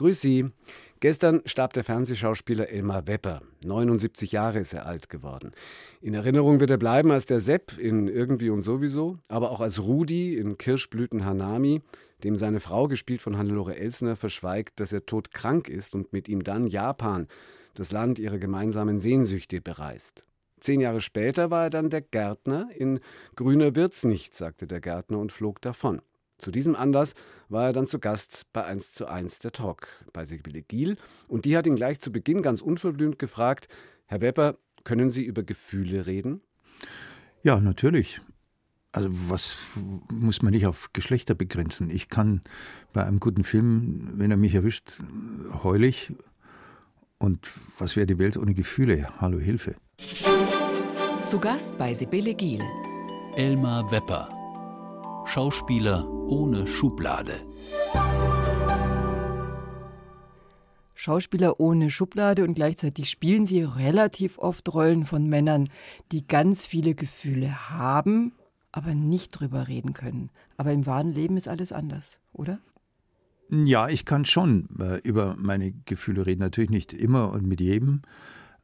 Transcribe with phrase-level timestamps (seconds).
[0.00, 0.46] Grüß Sie.
[1.00, 3.42] Gestern starb der Fernsehschauspieler Elmar Wepper.
[3.66, 5.52] 79 Jahre ist er alt geworden.
[6.00, 9.82] In Erinnerung wird er bleiben als der Sepp in Irgendwie und sowieso, aber auch als
[9.82, 11.82] Rudi in Kirschblüten Hanami,
[12.24, 16.44] dem seine Frau, gespielt von Hannelore Elsner, verschweigt, dass er todkrank ist und mit ihm
[16.44, 17.28] dann Japan,
[17.74, 20.24] das Land ihrer gemeinsamen Sehnsüchte, bereist.
[20.60, 22.70] Zehn Jahre später war er dann der Gärtner.
[22.74, 23.00] In
[23.36, 26.00] Grüner wird's nicht, sagte der Gärtner und flog davon.
[26.40, 27.14] Zu diesem Anlass
[27.48, 30.96] war er dann zu Gast bei 1 zu 1 der Talk bei Sibylle Giel
[31.28, 33.68] und die hat ihn gleich zu Beginn ganz unverblümt gefragt,
[34.06, 36.40] Herr Wepper, können Sie über Gefühle reden?
[37.42, 38.22] Ja, natürlich.
[38.92, 39.58] Also was
[40.10, 41.90] muss man nicht auf Geschlechter begrenzen?
[41.90, 42.40] Ich kann
[42.92, 45.00] bei einem guten Film, wenn er mich erwischt,
[45.62, 46.12] heulig
[47.18, 49.08] und was wäre die Welt ohne Gefühle?
[49.20, 49.76] Hallo Hilfe.
[51.26, 52.62] Zu Gast bei Sibylle Giel.
[53.36, 54.39] Elmar Wepper
[55.32, 57.46] Schauspieler ohne Schublade.
[60.96, 65.68] Schauspieler ohne Schublade und gleichzeitig spielen sie relativ oft Rollen von Männern,
[66.10, 68.32] die ganz viele Gefühle haben,
[68.72, 70.30] aber nicht drüber reden können.
[70.56, 72.58] Aber im wahren Leben ist alles anders, oder?
[73.50, 76.40] Ja, ich kann schon äh, über meine Gefühle reden.
[76.40, 78.02] Natürlich nicht immer und mit jedem.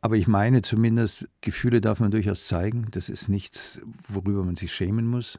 [0.00, 2.88] Aber ich meine zumindest, Gefühle darf man durchaus zeigen.
[2.90, 5.38] Das ist nichts, worüber man sich schämen muss.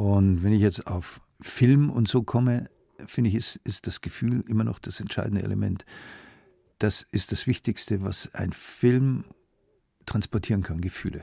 [0.00, 2.70] Und wenn ich jetzt auf Film und so komme,
[3.04, 5.84] finde ich, ist, ist das Gefühl immer noch das entscheidende Element.
[6.78, 9.24] Das ist das Wichtigste, was ein Film
[10.06, 11.20] transportieren kann, Gefühle.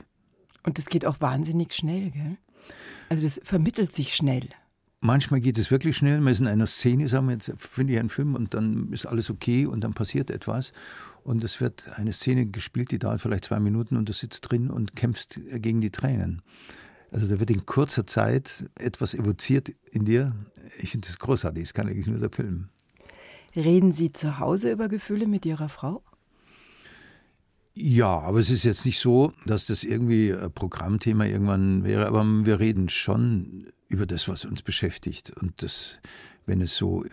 [0.62, 2.36] Und das geht auch wahnsinnig schnell, gell?
[3.08, 4.48] Also das vermittelt sich schnell.
[5.00, 6.20] Manchmal geht es wirklich schnell.
[6.20, 9.06] Man ist in einer Szene, sagen wir jetzt, finde ich einen Film und dann ist
[9.06, 10.72] alles okay und dann passiert etwas.
[11.24, 14.70] Und es wird eine Szene gespielt, die dauert vielleicht zwei Minuten und du sitzt drin
[14.70, 16.42] und kämpfst gegen die Tränen.
[17.10, 20.34] Also da wird in kurzer Zeit etwas evoziert in dir.
[20.78, 22.68] Ich finde das großartig, das kann eigentlich nur der Film.
[23.56, 26.02] Reden Sie zu Hause über Gefühle mit Ihrer Frau?
[27.74, 32.24] Ja, aber es ist jetzt nicht so, dass das irgendwie ein Programmthema irgendwann wäre, aber
[32.24, 35.30] wir reden schon über das, was uns beschäftigt.
[35.30, 36.00] Und das,
[36.44, 37.08] wenn es so äh,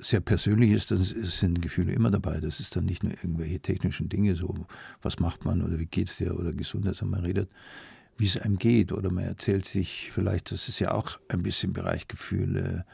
[0.00, 2.40] sehr persönlich ist, dann sind Gefühle immer dabei.
[2.40, 4.66] Das ist dann nicht nur irgendwelche technischen Dinge, so
[5.00, 7.48] was macht man oder wie geht es dir oder Gesundheit, sondern man redet
[8.20, 8.92] wie es einem geht.
[8.92, 12.84] Oder man erzählt sich vielleicht, das ist ja auch ein bisschen Bereich Gefühle,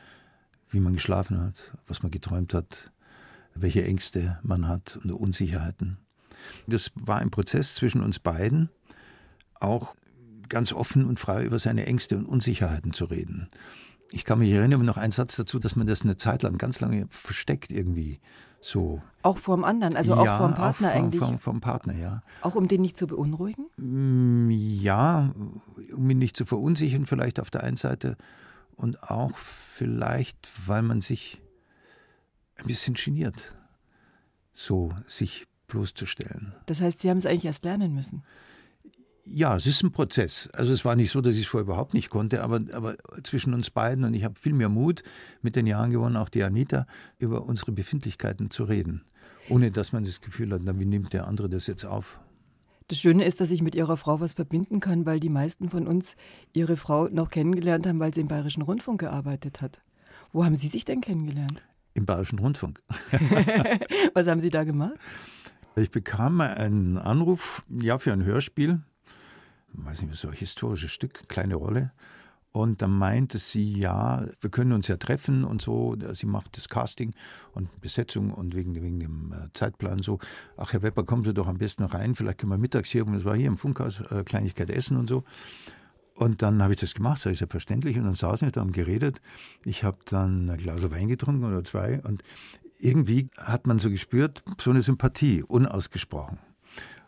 [0.70, 2.92] wie man geschlafen hat, was man geträumt hat,
[3.54, 5.98] welche Ängste man hat und Unsicherheiten.
[6.66, 8.70] Das war ein Prozess zwischen uns beiden,
[9.54, 9.96] auch
[10.48, 13.48] ganz offen und frei über seine Ängste und Unsicherheiten zu reden.
[14.12, 16.80] Ich kann mich erinnern, noch ein Satz dazu, dass man das eine Zeit lang ganz
[16.80, 18.20] lange versteckt irgendwie
[18.60, 19.02] so.
[19.22, 21.20] Auch vom anderen, also ja, auch vom Partner auch vom, eigentlich.
[21.20, 22.22] Vom, vom Partner, ja.
[22.42, 23.66] Auch um den nicht zu beunruhigen?
[23.76, 25.32] Mm, ja,
[25.94, 28.16] um ihn nicht zu verunsichern, vielleicht auf der einen Seite.
[28.74, 30.36] Und auch vielleicht,
[30.66, 31.40] weil man sich
[32.56, 33.56] ein bisschen geniert,
[34.52, 36.54] so sich bloßzustellen.
[36.66, 38.24] Das heißt, Sie haben es eigentlich erst lernen müssen.
[39.28, 40.48] Ja, es ist ein Prozess.
[40.52, 43.54] Also es war nicht so, dass ich es vorher überhaupt nicht konnte, aber, aber zwischen
[43.54, 45.02] uns beiden und ich habe viel mehr Mut
[45.42, 46.86] mit den Jahren gewonnen, auch die Anita,
[47.18, 49.04] über unsere Befindlichkeiten zu reden.
[49.48, 52.20] Ohne dass man das Gefühl hat, na, wie nimmt der andere das jetzt auf?
[52.86, 55.88] Das Schöne ist, dass ich mit ihrer Frau was verbinden kann, weil die meisten von
[55.88, 56.14] uns
[56.52, 59.80] ihre Frau noch kennengelernt haben, weil sie im Bayerischen Rundfunk gearbeitet hat.
[60.32, 61.64] Wo haben Sie sich denn kennengelernt?
[61.94, 62.80] Im Bayerischen Rundfunk.
[64.14, 64.94] was haben Sie da gemacht?
[65.74, 68.82] Ich bekam einen Anruf, ja, für ein Hörspiel
[69.72, 71.92] weiß nicht, so historisches Stück, kleine Rolle.
[72.52, 75.94] Und dann meinte sie, ja, wir können uns ja treffen und so.
[76.12, 77.12] Sie macht das Casting
[77.52, 80.20] und Besetzung und wegen, wegen dem äh, Zeitplan so.
[80.56, 82.14] Ach, Herr Wepper, kommen Sie doch am besten rein.
[82.14, 85.10] Vielleicht können wir mittags hier, und es war hier im Funkhaus, äh, Kleinigkeit essen und
[85.10, 85.24] so.
[86.14, 87.98] Und dann habe ich das gemacht, das ist selbstverständlich.
[87.98, 89.20] Und dann saßen wir da, haben geredet.
[89.66, 92.00] Ich habe dann ein Glas Wein getrunken oder zwei.
[92.04, 92.22] Und
[92.78, 96.38] irgendwie hat man so gespürt, so eine Sympathie, unausgesprochen.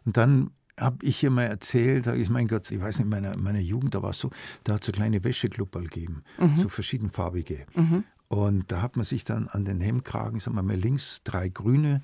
[0.05, 3.43] Und dann habe ich ihr mal erzählt, sage ich, mein Gott, ich weiß nicht, in
[3.43, 4.31] meiner, Jugend, da war es so,
[4.65, 6.57] da hat es so kleine Wäscheklupperl gegeben, mhm.
[6.57, 7.67] so verschiedenfarbige.
[7.75, 8.05] Mhm.
[8.29, 12.03] Und da hat man sich dann an den Hemdkragen, sagen wir mal, links drei grüne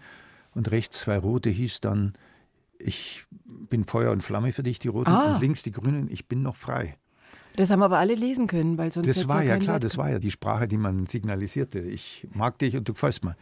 [0.54, 2.14] und rechts zwei rote, hieß dann,
[2.78, 3.26] ich
[3.70, 5.34] bin Feuer und Flamme für dich, die roten, ah.
[5.34, 6.96] und links die grünen, ich bin noch frei.
[7.56, 9.06] Das haben aber alle lesen können, weil sonst.
[9.06, 11.78] Das war ja klar, Wert das war ja die Sprache, die man signalisierte.
[11.78, 13.36] Ich mag dich und du gefällst mir.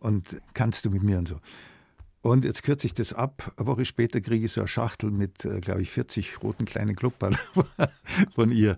[0.00, 1.36] Und kannst du mit mir und so.
[2.20, 3.52] Und jetzt kürze ich das ab.
[3.56, 6.96] Eine Woche später kriege ich so eine Schachtel mit, äh, glaube ich, 40 roten kleinen
[6.96, 7.36] Klubberl
[8.34, 8.76] von ihr.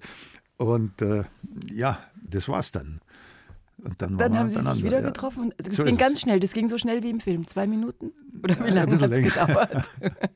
[0.56, 1.24] Und äh,
[1.72, 3.00] ja, das war's dann.
[3.82, 5.06] Und dann, dann haben Sie sich wieder ja.
[5.06, 5.54] getroffen.
[5.56, 6.38] Das so ging ganz schnell.
[6.38, 7.46] Das ging so schnell wie im Film.
[7.46, 8.12] Zwei Minuten?
[8.42, 9.90] Oder wie lange hat es gedauert?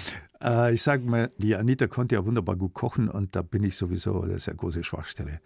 [0.42, 3.76] äh, ich sage mal, die Anita konnte ja wunderbar gut kochen und da bin ich
[3.76, 5.40] sowieso, das ist eine große Schwachstelle.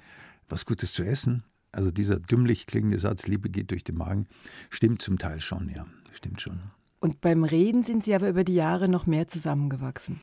[0.48, 4.26] Was Gutes zu essen, Also dieser dümmlich klingende Satz, Liebe geht durch den Magen,
[4.70, 6.60] stimmt zum Teil schon, ja, stimmt schon.
[7.04, 10.22] Und beim Reden sind Sie aber über die Jahre noch mehr zusammengewachsen.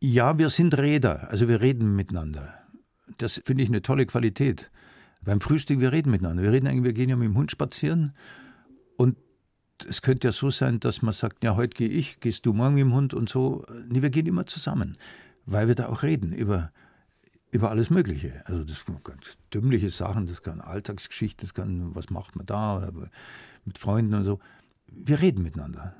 [0.00, 2.54] Ja, wir sind Räder, also wir reden miteinander.
[3.18, 4.70] Das finde ich eine tolle Qualität.
[5.20, 6.44] Beim Frühstück, wir reden miteinander.
[6.44, 8.14] Wir reden eigentlich, wir gehen ja mit dem Hund spazieren
[8.96, 9.16] und
[9.88, 12.74] es könnte ja so sein, dass man sagt, ja, heute gehe ich, gehst du morgen
[12.74, 13.64] mit dem Hund und so.
[13.88, 14.96] Nee, wir gehen immer zusammen,
[15.44, 16.70] weil wir da auch reden über,
[17.50, 18.44] über alles Mögliche.
[18.44, 22.76] Also das sind ganz dümmliche Sachen, das kann Alltagsgeschichte, das kann, was macht man da
[22.76, 22.92] oder
[23.64, 24.38] mit Freunden und so.
[24.86, 25.94] Wir reden miteinander.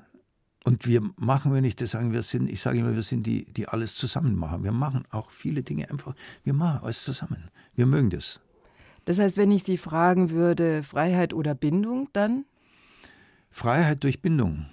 [0.63, 3.45] Und wir machen, wenn ich das sage, wir sind, ich sage immer, wir sind die,
[3.45, 4.63] die alles zusammen machen.
[4.63, 7.43] Wir machen auch viele Dinge einfach, wir machen alles zusammen.
[7.75, 8.39] Wir mögen das.
[9.05, 12.45] Das heißt, wenn ich Sie fragen würde, Freiheit oder Bindung, dann?
[13.51, 14.65] Freiheit durch Bindung.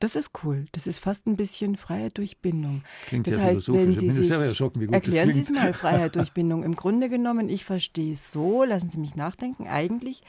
[0.00, 0.66] Das ist cool.
[0.72, 2.82] Das ist fast ein bisschen Freiheit durch Bindung.
[3.06, 3.86] Klingt das sehr heißt, philosophisch.
[3.86, 5.58] wenn Ich Sie bin sich, selber erschrocken, wie gut erklären das Sie klingt.
[5.58, 6.64] es mal, Freiheit durch Bindung.
[6.64, 10.24] Im Grunde genommen, ich verstehe es so, lassen Sie mich nachdenken, eigentlich,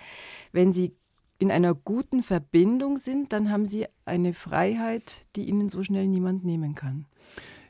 [0.51, 0.93] wenn Sie
[1.39, 6.43] in einer guten Verbindung sind, dann haben Sie eine Freiheit, die Ihnen so schnell niemand
[6.43, 7.05] nehmen kann.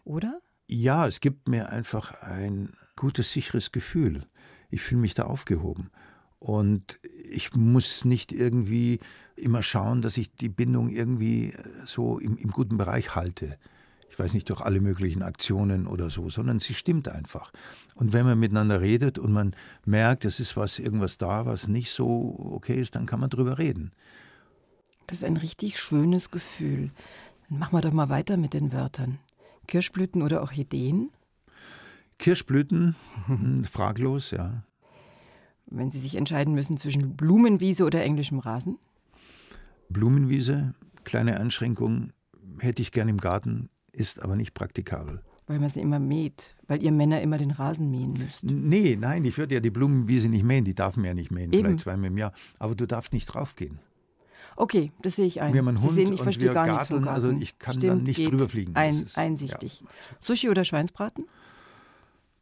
[0.03, 0.41] Oder?
[0.67, 4.25] Ja, es gibt mir einfach ein gutes, sicheres Gefühl.
[4.69, 5.89] Ich fühle mich da aufgehoben.
[6.39, 6.99] Und
[7.29, 8.99] ich muss nicht irgendwie
[9.35, 13.57] immer schauen, dass ich die Bindung irgendwie äh, so im, im guten Bereich halte.
[14.13, 17.51] Ich weiß nicht, durch alle möglichen Aktionen oder so, sondern sie stimmt einfach.
[17.95, 19.55] Und wenn man miteinander redet und man
[19.85, 23.57] merkt, es ist was, irgendwas da, was nicht so okay ist, dann kann man drüber
[23.57, 23.91] reden.
[25.07, 26.91] Das ist ein richtig schönes Gefühl.
[27.49, 29.17] Dann machen wir doch mal weiter mit den Wörtern.
[29.65, 31.09] Kirschblüten oder Orchideen.
[32.19, 32.95] Kirschblüten,
[33.25, 34.63] hm, fraglos, ja.
[35.65, 38.77] Wenn Sie sich entscheiden müssen zwischen Blumenwiese oder englischem Rasen.
[39.89, 42.13] Blumenwiese, kleine Einschränkung,
[42.59, 45.21] hätte ich gern im Garten, ist aber nicht praktikabel.
[45.47, 48.43] Weil man sie immer mäht, weil ihr Männer immer den Rasen mähen müsst.
[48.45, 51.51] Nee, nein, ich würde ja die Blumenwiese nicht mähen, die darf man ja nicht mähen,
[51.51, 51.63] Eben.
[51.65, 52.33] vielleicht zweimal im Jahr.
[52.59, 53.79] Aber du darfst nicht draufgehen.
[54.55, 55.51] Okay, das sehe ich ein.
[55.53, 57.73] Wir haben einen Sie Hund sehen, ich und verstehe wir gar garteln, also ich kann
[57.75, 58.31] Stimmt, dann nicht geht.
[58.31, 58.75] drüber fliegen.
[58.75, 59.81] Ein, ist- einsichtig.
[59.81, 59.87] ja.
[60.19, 61.25] Sushi oder Schweinsbraten?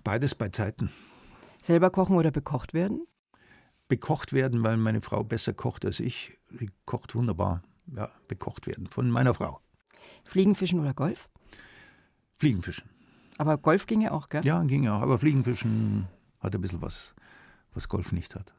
[0.04, 0.90] Beides bei Zeiten.
[1.64, 3.06] Selber kochen oder bekocht werden?
[3.88, 6.38] Bekocht werden, weil meine Frau besser kocht als ich.
[6.60, 7.62] Sie kocht wunderbar.
[7.96, 9.60] Ja, bekocht werden von meiner Frau.
[10.24, 11.30] Fliegen, Fischen oder Golf?
[12.42, 12.90] Fliegenfischen.
[13.38, 14.44] Aber Golf ginge auch, gell?
[14.44, 15.04] Ja, ging auch.
[15.04, 16.08] Aber Fliegenfischen
[16.40, 17.14] hat ein bisschen was,
[17.76, 18.52] was Golf nicht hat.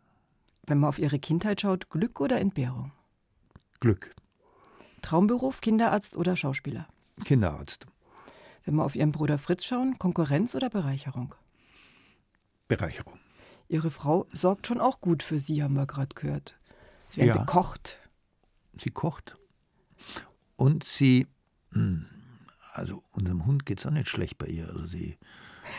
[0.68, 2.92] Wenn man auf ihre Kindheit schaut, Glück oder Entbehrung?
[3.80, 4.14] Glück.
[5.02, 6.86] Traumberuf, Kinderarzt oder Schauspieler?
[7.24, 7.86] Kinderarzt.
[8.64, 11.34] Wenn wir auf ihren Bruder Fritz schauen, Konkurrenz oder Bereicherung?
[12.68, 13.18] Bereicherung.
[13.66, 16.56] Ihre Frau sorgt schon auch gut für Sie, haben wir gerade gehört.
[17.10, 17.38] Sie werden Ja.
[17.38, 17.98] bekocht.
[18.80, 19.36] Sie kocht.
[20.54, 21.26] Und sie,
[21.72, 22.06] hm,
[22.72, 24.68] also unserem Hund geht es auch nicht schlecht bei ihr.
[24.68, 25.18] Also sie,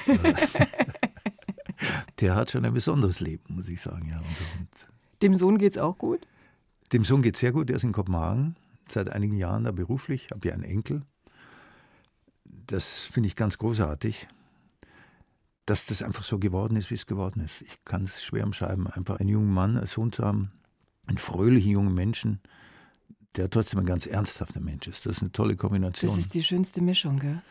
[0.07, 0.34] äh,
[2.19, 4.69] der hat schon ein besonderes Leben, muss ich sagen, ja, unser Hund.
[5.22, 6.28] Dem Sohn geht's auch gut?
[6.92, 8.56] Dem Sohn geht es sehr gut, der ist in Kopenhagen,
[8.88, 11.01] seit einigen Jahren da beruflich, habe ja einen Enkel.
[12.45, 14.28] Das finde ich ganz großartig,
[15.66, 17.62] dass das einfach so geworden ist, wie es geworden ist.
[17.62, 20.51] Ich kann es schwer umschreiben, einfach einen jungen Mann als Sohn zu haben,
[21.07, 22.39] einen fröhlichen jungen Menschen,
[23.35, 25.06] der trotzdem ein ganz ernsthafter Mensch ist.
[25.06, 26.09] Das ist eine tolle Kombination.
[26.09, 27.41] Das ist die schönste Mischung, gell?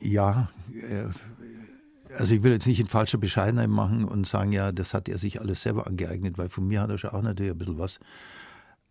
[0.00, 1.08] Ja, äh,
[2.14, 5.18] also ich will jetzt nicht in falscher Bescheidenheit machen und sagen, ja, das hat er
[5.18, 7.98] sich alles selber angeeignet, weil von mir hat er schon auch natürlich ein bisschen was.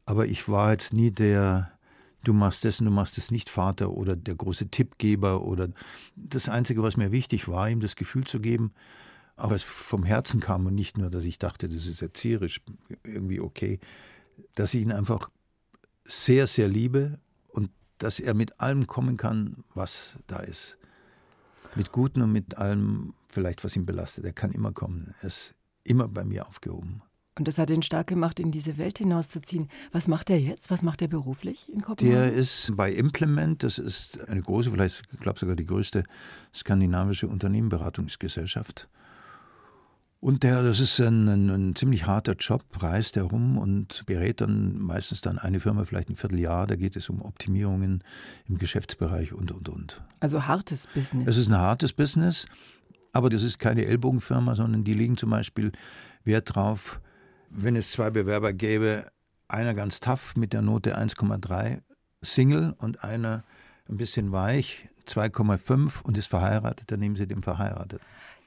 [0.05, 1.71] Aber ich war jetzt nie der,
[2.24, 5.69] du machst das und du machst das nicht Vater oder der große Tippgeber oder
[6.15, 8.74] das Einzige, was mir wichtig war, ihm das Gefühl zu geben,
[9.36, 12.62] aber es vom Herzen kam und nicht nur, dass ich dachte, das ist erzieherisch
[13.03, 13.79] irgendwie okay,
[14.53, 15.29] dass ich ihn einfach
[16.05, 17.19] sehr, sehr liebe
[17.50, 20.77] und dass er mit allem kommen kann, was da ist.
[21.75, 24.24] Mit Guten und mit allem, vielleicht was ihn belastet.
[24.24, 25.13] Er kann immer kommen.
[25.21, 27.01] Er ist immer bei mir aufgehoben.
[27.38, 29.67] Und das hat ihn stark gemacht, in diese Welt hinauszuziehen.
[29.91, 30.71] Was macht er jetzt?
[30.71, 32.17] Was macht er beruflich in Kopenhagen?
[32.17, 36.03] Der ist bei Implement, das ist eine große, vielleicht, ich glaube sogar die größte
[36.53, 38.88] skandinavische Unternehmenberatungsgesellschaft.
[40.19, 44.79] Und der, das ist ein, ein, ein ziemlich harter Job, reist herum und berät dann
[44.79, 46.65] meistens dann eine Firma vielleicht ein Vierteljahr.
[46.65, 48.03] Da geht es um Optimierungen
[48.48, 50.03] im Geschäftsbereich und, und, und.
[50.19, 51.27] also hartes Business.
[51.27, 52.48] Es ist ein hartes Business,
[53.13, 55.72] aber das ist keine Ellbogenfirma, sondern die legen zum Beispiel
[56.24, 57.01] Wert drauf,
[57.50, 59.05] wenn es zwei Bewerber gäbe,
[59.48, 61.81] einer ganz tough mit der Note 1,3
[62.22, 63.43] Single und einer
[63.88, 68.01] ein bisschen weich 2,5 und ist verheiratet, dann nehmen sie den verheiratet.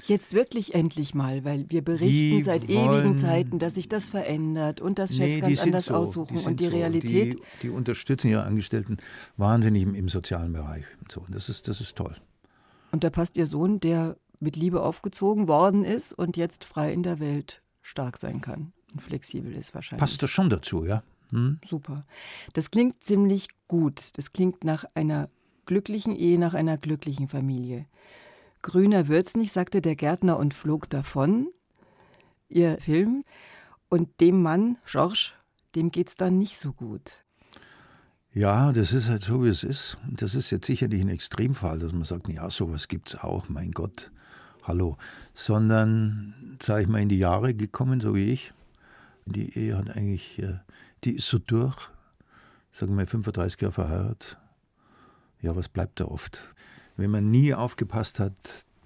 [0.05, 4.09] Jetzt wirklich endlich mal, weil wir berichten Die seit wollen- ewigen Zeiten, dass sich das
[4.09, 6.71] verändert und dass Chefs die ganz anders so, aussuchen die und die so.
[6.71, 7.35] Realität.
[7.35, 8.99] Die, die unterstützen ihre Angestellten
[9.37, 10.85] wahnsinnig im, im sozialen Bereich.
[11.01, 11.21] Und so.
[11.23, 12.15] Und das, ist, das ist toll.
[12.93, 17.03] Und da passt ihr Sohn, der mit Liebe aufgezogen worden ist und jetzt frei in
[17.03, 20.01] der Welt stark sein kann und flexibel ist wahrscheinlich.
[20.01, 21.03] Passt das schon dazu, ja?
[21.31, 21.59] Hm?
[21.65, 22.07] Super.
[22.53, 24.17] Das klingt ziemlich gut.
[24.17, 25.29] Das klingt nach einer
[25.67, 27.87] glücklichen Ehe, nach einer glücklichen Familie.
[28.63, 31.49] Grüner wird's nicht, sagte der Gärtner und flog davon.
[32.49, 33.25] Ihr Film.
[33.89, 35.33] Und dem Mann, Georges,
[35.75, 37.25] dem geht's dann nicht so gut.
[38.35, 39.97] Ja, das ist halt so, wie es ist.
[40.07, 44.11] Das ist jetzt sicherlich ein Extremfall, dass man sagt, ja, sowas gibt's auch, mein Gott,
[44.63, 44.99] hallo.
[45.35, 48.53] Sondern, sage ich mal, in die Jahre gekommen, so wie ich.
[49.25, 50.59] Die Ehe hat eigentlich, äh,
[51.05, 51.77] die ist so durch,
[52.73, 54.39] sagen wir 35 Jahre verheiratet.
[55.41, 56.55] Ja, was bleibt da oft?
[56.99, 58.35] Wenn man nie aufgepasst hat,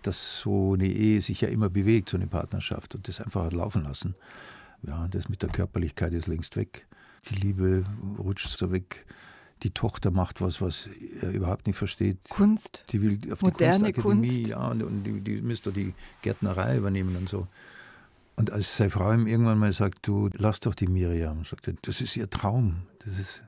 [0.03, 3.53] dass so eine Ehe sich ja immer bewegt, so eine Partnerschaft, und das einfach hat
[3.55, 4.15] laufen lassen.
[4.87, 6.87] Ja, das mit der Körperlichkeit ist längst weg.
[7.31, 7.85] Die Liebe
[8.19, 9.07] rutscht so weg.
[9.63, 10.89] Die Tochter macht was, was
[11.21, 12.19] er überhaupt nicht versteht.
[12.29, 12.85] Kunst.
[12.91, 14.51] Die will auf Moderne die Kunstakademie, Kunst.
[14.51, 17.47] ja, und, und die, die müsste die Gärtnerei übernehmen und so.
[18.35, 21.75] Und als seine Frau ihm irgendwann mal sagt, du lass doch die Miriam, sagt er,
[21.83, 22.83] das ist ihr Traum.
[23.05, 23.43] Das ist,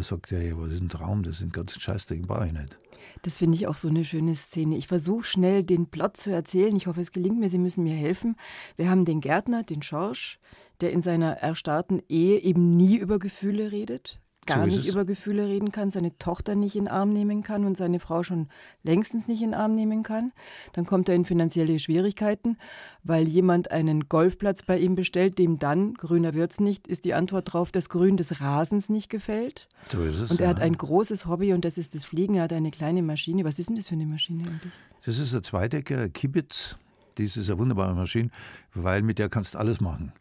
[0.00, 1.22] dann sagt er, ja, was ist ein Traum?
[1.22, 2.76] Das ist ein ganzen Scheiß, den brauche ich nicht.
[3.22, 4.76] Das finde ich auch so eine schöne Szene.
[4.76, 6.74] Ich versuche schnell den Plot zu erzählen.
[6.74, 7.50] Ich hoffe, es gelingt mir.
[7.50, 8.36] Sie müssen mir helfen.
[8.76, 10.38] Wir haben den Gärtner, den Schorsch,
[10.80, 14.20] der in seiner erstarrten Ehe eben nie über Gefühle redet,
[14.54, 14.92] gar So nicht es.
[14.92, 18.22] über Gefühle reden kann, seine Tochter nicht in den Arm nehmen kann und seine Frau
[18.22, 18.48] schon
[18.82, 20.32] längstens nicht in den Arm nehmen kann.
[20.72, 22.58] Dann kommt er in finanzielle Schwierigkeiten,
[23.02, 27.52] weil jemand einen Golfplatz bei ihm bestellt, dem dann, grüner wird's nicht, ist die Antwort
[27.52, 29.68] drauf, das Grün des Rasens nicht gefällt.
[29.88, 30.30] So ist es.
[30.30, 30.64] Und er hat ja.
[30.64, 32.34] ein großes Hobby und das ist das Fliegen.
[32.34, 33.44] Er hat eine kleine Maschine.
[33.44, 34.72] Was ist denn das für eine Maschine eigentlich?
[35.04, 36.76] Das ist ein Zweidecker, Kibitz.
[37.16, 38.30] Das ist eine wunderbare Maschine,
[38.74, 40.12] weil mit der kannst du alles machen.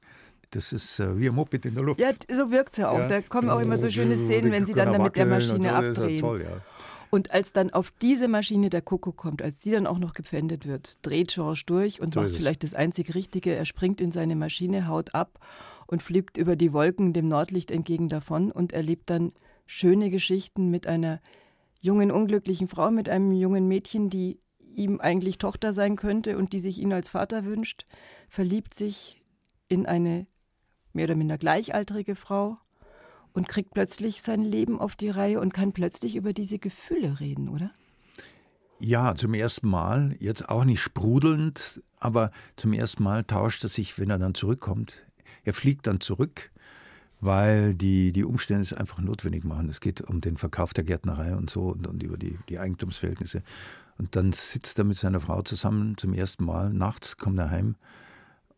[0.51, 1.99] Das ist äh, wie ein Moped in der Luft.
[1.99, 3.07] Ja, so wirkt's ja auch.
[3.07, 5.65] Da kommen auch immer so schöne Szenen, wenn sie dann, dann mit der Maschine ist
[5.65, 6.19] ja abdrehen.
[6.19, 6.61] toll, ja.
[7.11, 10.67] Und als dann auf diese Maschine der Kuckuck kommt, als die dann auch noch gepfändet
[10.67, 12.37] wird, dreht George durch und So macht es.
[12.37, 13.55] vielleicht das einzig Richtige.
[13.55, 15.39] Er springt in seine Maschine, haut ab
[15.87, 19.33] und fliegt über die Wolken dem Nordlicht entgegen davon und erlebt dann
[19.65, 21.19] schöne Geschichten mit einer
[21.79, 24.39] jungen, unglücklichen Frau, mit einem jungen Mädchen, die
[24.75, 27.85] ihm eigentlich Tochter sein könnte und die sich ihn als Vater wünscht,
[28.29, 29.23] verliebt sich
[29.67, 30.27] in eine
[30.93, 32.57] mehr oder minder gleichaltrige Frau
[33.33, 37.49] und kriegt plötzlich sein Leben auf die Reihe und kann plötzlich über diese Gefühle reden,
[37.49, 37.71] oder?
[38.79, 43.99] Ja, zum ersten Mal, jetzt auch nicht sprudelnd, aber zum ersten Mal tauscht er sich,
[43.99, 45.05] wenn er dann zurückkommt.
[45.43, 46.49] Er fliegt dann zurück,
[47.19, 49.67] weil die, die Umstände es einfach notwendig machen.
[49.67, 53.43] Es geht um den Verkauf der Gärtnerei und so und, und über die, die Eigentumsverhältnisse.
[53.97, 56.71] Und dann sitzt er mit seiner Frau zusammen zum ersten Mal.
[56.71, 57.75] Nachts kommt er heim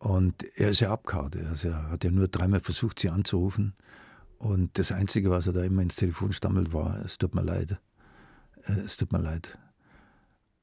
[0.02, 1.30] und er ist ja abgehauen.
[1.48, 3.72] Also er hat ja nur dreimal versucht, sie anzurufen.
[4.36, 7.78] Und das Einzige, was er da immer ins Telefon stammelt, war, es tut mir leid.
[8.64, 9.56] Äh, Es tut mir leid.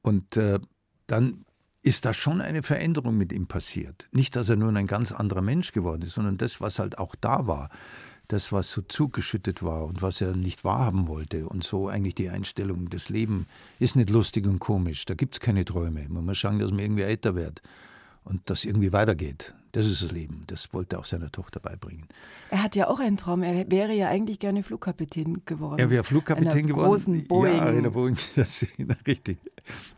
[0.02, 0.60] Und äh,
[1.06, 1.46] dann
[1.82, 4.10] ist da schon eine Veränderung mit ihm passiert.
[4.12, 7.14] Nicht, dass er nun ein ganz anderer Mensch geworden ist, sondern das, was halt auch
[7.14, 7.70] da war,
[8.28, 11.48] das, was so zugeschüttet war und was er nicht wahrhaben wollte.
[11.48, 13.46] Und so eigentlich die Einstellung, das Leben
[13.78, 16.06] ist nicht lustig und komisch, da gibt es keine Träume.
[16.10, 17.62] Man muss schauen, dass man irgendwie älter wird
[18.24, 19.54] und das irgendwie weitergeht.
[19.72, 20.44] Das ist das Leben.
[20.48, 22.06] Das wollte er auch seiner Tochter beibringen.
[22.50, 23.42] Er hat ja auch einen Traum.
[23.42, 25.78] Er wäre ja eigentlich gerne Flugkapitän geworden.
[25.78, 26.88] Er wäre Flugkapitän Einer geworden.
[26.88, 27.56] großen Boeing.
[27.56, 28.66] Ja, einer Boeing, das,
[29.06, 29.38] richtig.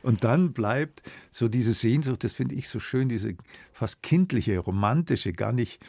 [0.02, 3.34] Und dann bleibt so diese Sehnsucht, das finde ich so schön, diese
[3.72, 5.80] fast kindliche, romantische, gar nicht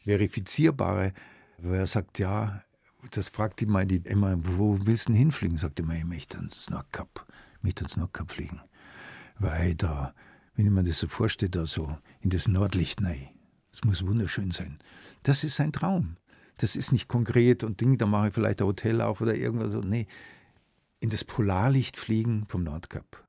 [0.00, 1.12] verifizierbare,
[1.58, 2.62] wo er sagt, ja,
[3.12, 5.56] das fragt mal die immer, wo willst du hinfliegen?
[5.56, 7.26] Sagt er immer, ich möchte ans Nordkap,
[7.62, 8.60] möchte ans Nordkap fliegen.
[9.38, 10.14] Weil da,
[10.54, 13.28] wenn ich mir das so vorstelle, da so in das Nordlicht rein,
[13.70, 14.78] das muss wunderschön sein.
[15.22, 16.16] Das ist sein Traum.
[16.58, 19.72] Das ist nicht konkret und Ding, da mache ich vielleicht ein Hotel auf oder irgendwas.
[19.84, 20.06] Nee,
[20.98, 23.26] in das Polarlicht fliegen vom Nordkap.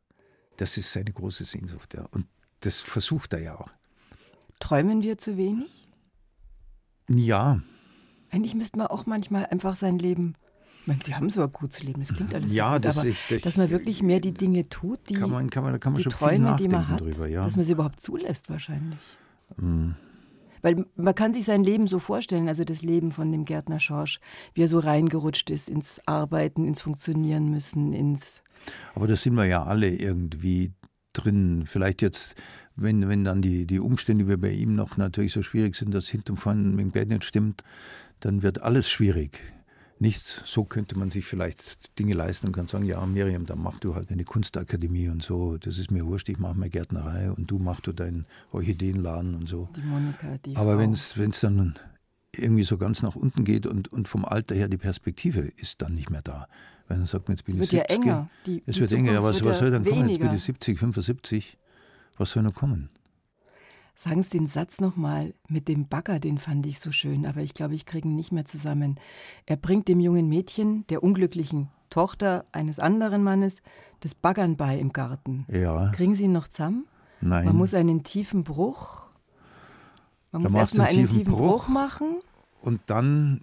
[0.57, 2.05] Das ist seine große Sehnsucht, ja.
[2.11, 2.27] Und
[2.59, 3.69] das versucht er ja auch.
[4.59, 5.87] Träumen wir zu wenig?
[7.09, 7.61] Ja,
[8.31, 10.35] Eigentlich müsste man auch manchmal einfach sein Leben.
[10.85, 13.07] Meine, Sie haben so ein gutes Leben, das klingt alles Ja, so gut, das aber
[13.07, 15.93] ich- ich- dass man wirklich mehr die Dinge tut, die, kann man, kann man, kann
[15.93, 17.43] man die Träume, die man hat, drüber, ja.
[17.43, 18.99] Dass man sie überhaupt zulässt wahrscheinlich.
[20.63, 24.19] Weil man kann sich sein Leben so vorstellen, also das Leben von dem Gärtner Schorsch,
[24.53, 28.43] wie er so reingerutscht ist ins Arbeiten, ins Funktionieren müssen, ins
[28.93, 30.71] Aber da sind wir ja alle irgendwie
[31.13, 31.63] drin.
[31.65, 32.35] Vielleicht jetzt,
[32.75, 36.07] wenn, wenn dann die, die Umstände wie bei ihm noch natürlich so schwierig sind, dass
[36.07, 37.63] hinten vorne mit dem Bett nicht stimmt,
[38.19, 39.41] dann wird alles schwierig.
[40.01, 43.77] Nicht so könnte man sich vielleicht Dinge leisten und kann sagen, ja Miriam, dann mach
[43.77, 45.57] du halt eine Kunstakademie und so.
[45.57, 49.47] Das ist mir wurscht, ich mache meine Gärtnerei und du machst du deinen Orchideenladen und
[49.47, 49.69] so.
[49.75, 51.75] die Monika, die Aber wenn es dann
[52.35, 55.93] irgendwie so ganz nach unten geht und, und vom Alter her die Perspektive ist dann
[55.93, 56.47] nicht mehr da.
[56.87, 58.03] Wenn dann sagt man, jetzt bin Es ich wird ja 70.
[58.09, 58.29] enger.
[58.47, 59.11] Die- es die wird enger.
[59.13, 60.09] Ja, Zukunft was, was soll dann kommen?
[60.09, 60.35] Jetzt bin weniger.
[60.35, 61.57] ich 70, 75.
[62.17, 62.89] Was soll noch kommen?
[63.95, 67.53] Sagen Sie den Satz nochmal mit dem Bagger, den fand ich so schön, aber ich
[67.53, 68.99] glaube, ich kriege ihn nicht mehr zusammen.
[69.45, 73.61] Er bringt dem jungen Mädchen, der unglücklichen Tochter eines anderen Mannes,
[73.99, 75.45] das Baggern bei im Garten.
[75.49, 75.89] Ja.
[75.91, 76.87] Kriegen Sie ihn noch zusammen?
[77.21, 77.45] Nein.
[77.45, 79.05] Man muss einen tiefen Bruch.
[80.31, 81.67] Man Da muss erstmal einen einen tiefen tiefen Bruch Bruch.
[81.67, 82.21] machen.
[82.61, 83.41] Und dann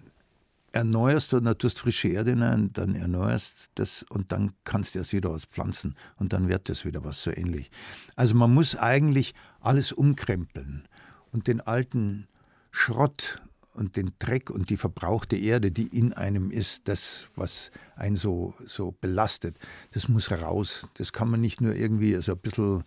[0.71, 4.99] erneuerst du, und dann tust frische Erde hinein, dann erneuerst das und dann kannst du
[4.99, 7.71] erst wieder was pflanzen und dann wird das wieder was so ähnlich.
[8.15, 10.87] Also man muss eigentlich alles umkrempeln
[11.31, 12.27] und den alten
[12.71, 13.41] Schrott
[13.73, 18.53] und den Dreck und die verbrauchte Erde, die in einem ist, das, was einen so,
[18.65, 19.57] so belastet,
[19.93, 20.87] das muss raus.
[20.95, 22.83] Das kann man nicht nur irgendwie so ein bisschen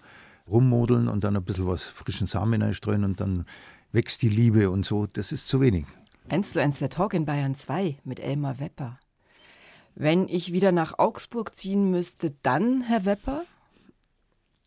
[0.46, 3.46] rummodeln und dann ein bisschen was frischen Samen einstreuen und dann
[3.92, 5.06] wächst die Liebe und so.
[5.06, 5.86] Das ist zu wenig.
[6.28, 8.98] 1 zu 1 der Talk in Bayern 2 mit Elmar Wepper.
[9.94, 13.44] Wenn ich wieder nach Augsburg ziehen müsste, dann, Herr Wepper?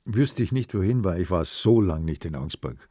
[0.05, 2.87] Wüsste ich nicht, wohin, weil ich war so lange nicht in Augsburg.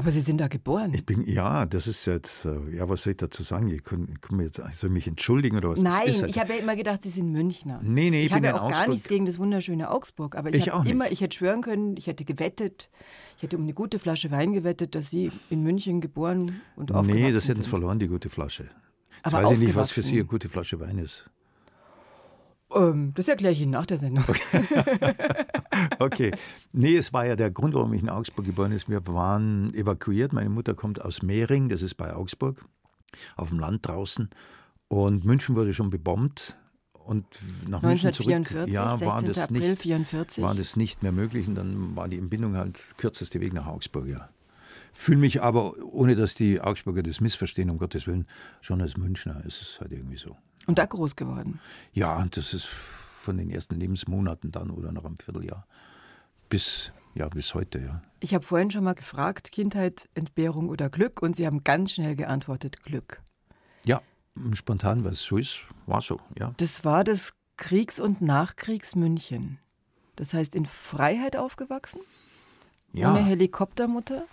[0.00, 0.92] Aber Sie sind da geboren.
[0.94, 3.68] Ich bin, ja, das ist jetzt, äh, ja, was soll ich dazu sagen?
[3.68, 5.80] Ich kann, kann mir jetzt, ich soll mich entschuldigen oder was?
[5.82, 7.80] Nein, halt- ich habe ja immer gedacht, Sie sind Münchner.
[7.82, 8.88] Nee, nee, ich ich bin habe ja auch gar Augsburg.
[8.88, 12.06] nichts gegen das wunderschöne Augsburg, aber ich, Ich habe immer, ich hätte schwören können, ich
[12.06, 12.88] hätte gewettet,
[13.36, 17.22] ich hätte um eine gute Flasche Wein gewettet, dass Sie in München geboren und aufgewachsen
[17.22, 17.70] Nee, das hätten sie sind.
[17.70, 18.64] verloren, die gute Flasche.
[18.64, 20.02] Jetzt Aber weiß ich nicht, was für.
[20.02, 21.28] Sie eine gute Flasche Wein ist.
[22.74, 24.24] Ähm, das erkläre ich Ihnen nach der Sendung.
[25.98, 26.32] Okay.
[26.72, 28.88] Nee, es war ja der Grund, warum ich in Augsburg geboren ist.
[28.88, 30.32] Wir waren evakuiert.
[30.32, 32.64] Meine Mutter kommt aus Mehring, das ist bei Augsburg,
[33.36, 34.30] auf dem Land draußen.
[34.88, 36.56] Und München wurde schon bebombt.
[36.92, 37.26] Und
[37.68, 39.28] nach München zurück 1944, ja, war 16.
[39.28, 40.44] das April nicht, 44.
[40.44, 41.48] war das nicht mehr möglich.
[41.48, 44.28] Und dann war die Entbindung halt kürzeste Weg nach Augsburg, ja.
[44.92, 48.26] Fühle mich aber, ohne dass die Augsburger das missverstehen, um Gottes Willen,
[48.60, 49.42] schon als Münchner.
[49.46, 50.36] Es ist halt irgendwie so.
[50.66, 51.60] Und da groß geworden.
[51.92, 52.68] Ja, das ist
[53.20, 55.66] von den ersten Lebensmonaten dann oder nach einem Vierteljahr
[56.50, 58.02] bis, ja, bis heute, ja.
[58.20, 62.16] Ich habe vorhin schon mal gefragt, Kindheit, Entbehrung oder Glück, und Sie haben ganz schnell
[62.16, 63.22] geantwortet, Glück.
[63.86, 64.02] Ja,
[64.52, 66.52] spontan, weil es so ist, war so, ja.
[66.58, 69.58] Das war das Kriegs- und Nachkriegsmünchen.
[70.16, 72.00] Das heißt, in Freiheit aufgewachsen?
[72.92, 73.10] ja.
[73.10, 74.26] Ohne Helikoptermutter?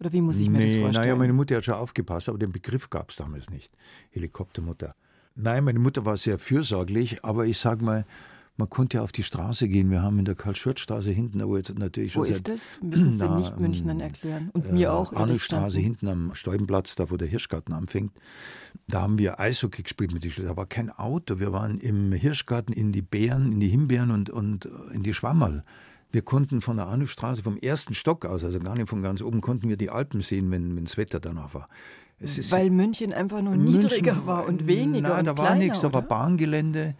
[0.00, 1.04] Oder wie muss ich mir das nee, vorstellen?
[1.04, 3.72] naja, meine Mutter hat schon aufgepasst, aber den Begriff gab es damals nicht.
[4.10, 4.94] Helikoptermutter.
[5.36, 8.06] Nein, meine Mutter war sehr fürsorglich, aber ich sag mal,
[8.56, 9.90] man konnte ja auf die Straße gehen.
[9.90, 12.80] Wir haben in der Karl-Schürz-Straße hinten, aber jetzt natürlich Wo ist das?
[12.82, 14.50] Müssen Sie Na, Nicht-Münchnern ähm, erklären.
[14.54, 15.12] Und mir auch.
[15.12, 15.80] gestanden.
[15.80, 18.12] hinten am Steubenplatz, da wo der Hirschgarten anfängt.
[18.88, 20.48] Da haben wir Eishockey gespielt mit den Schlitten.
[20.48, 21.38] Da war kein Auto.
[21.38, 25.62] Wir waren im Hirschgarten in die Beeren, in die Himbeeren und, und in die Schwammerl.
[26.12, 29.42] Wir konnten von der Arnoldstraße vom ersten Stock aus, also gar nicht von ganz oben,
[29.42, 31.68] konnten wir die Alpen sehen, wenn, wenn das Wetter danach war.
[32.18, 35.80] Weil München einfach nur München- niedriger war und weniger Nein, und da war kleiner, nichts,
[35.80, 36.02] da war?
[36.02, 36.94] Bahngelände.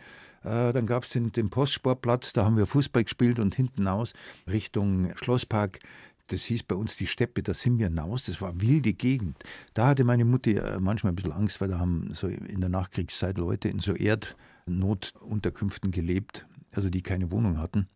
[0.45, 4.13] Äh, dann gab es den, den Postsportplatz, da haben wir Fußball gespielt und hinten aus
[4.47, 5.81] Richtung Schlosspark.
[6.29, 9.43] Das hieß bei uns die Steppe, da sind wir hinaus, das war wilde Gegend.
[9.75, 12.69] Da hatte meine Mutter äh, manchmal ein bisschen Angst, weil da haben so in der
[12.69, 17.89] Nachkriegszeit Leute in so Erdnotunterkünften gelebt, also die keine Wohnung hatten.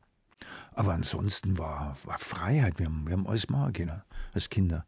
[0.72, 4.02] Aber ansonsten war, war Freiheit, wir haben, wir haben alles machen können
[4.32, 4.86] als Kinder.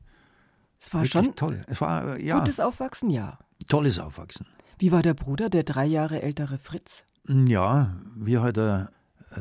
[0.84, 1.60] Es war Wirklich schon toll.
[1.68, 3.38] Es war äh, ja, gutes Aufwachsen, ja.
[3.68, 4.46] tolles Aufwachsen.
[4.78, 7.04] Wie war der Bruder, der drei Jahre ältere Fritz?
[7.28, 8.90] Ja, wie halt der,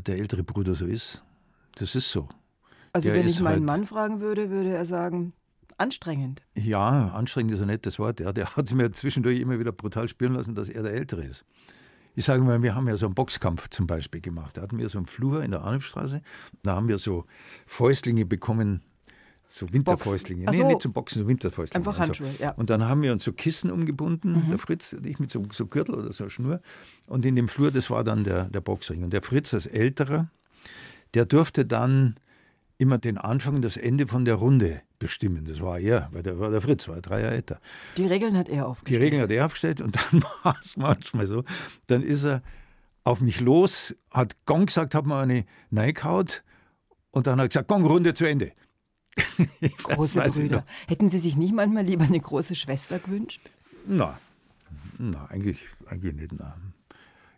[0.06, 1.24] der ältere Bruder so ist.
[1.76, 2.30] Das ist so.
[2.94, 5.34] Also Der wenn ich meinen halt- Mann fragen würde, würde er sagen,
[5.80, 6.44] anstrengend.
[6.56, 8.20] Ja, anstrengend ist ein nettes Wort.
[8.20, 11.24] Ja, der hat es mir zwischendurch immer wieder brutal spüren lassen, dass er der Ältere
[11.24, 11.44] ist.
[12.14, 14.58] Ich sage mal, wir haben ja so einen Boxkampf zum Beispiel gemacht.
[14.58, 16.22] Da hatten wir so einen Flur in der Arnulfstraße.
[16.62, 17.26] Da haben wir so
[17.66, 18.84] Fäustlinge bekommen,
[19.54, 20.46] so Winterfäustlinge.
[20.50, 20.68] Nee, so.
[20.68, 21.80] nicht zum Boxen, so Winterfäustlinge.
[21.86, 22.52] Einfach Also- Handschuhe, ja.
[22.52, 25.68] Und dann haben wir uns so Kissen umgebunden, der Fritz und ich mit so, so
[25.68, 26.62] Gürtel oder so Schnur.
[27.08, 29.04] Und in dem Flur, das war dann der, der Boxring.
[29.04, 30.30] Und der Fritz als Älterer,
[31.14, 32.16] der durfte dann
[32.78, 35.46] immer den Anfang und das Ende von der Runde bestimmen.
[35.46, 37.60] Das war er, weil der war der Fritz, war drei Jahre älter.
[37.98, 39.02] Die Regeln hat er Die aufgestellt.
[39.04, 41.44] Regeln hat er aufgestellt und dann war es manchmal so.
[41.88, 42.42] Dann ist er
[43.04, 46.44] auf mich los, hat Gong gesagt, hat mir eine reingehaut
[47.12, 48.52] und dann hat er gesagt, Gong, Runde zu Ende.
[49.84, 50.65] Große Brüder.
[50.88, 53.41] Hätten Sie sich nicht manchmal lieber eine große Schwester gewünscht?
[53.88, 54.20] Na,
[54.98, 56.34] na eigentlich, eigentlich nicht.
[56.38, 56.56] Na.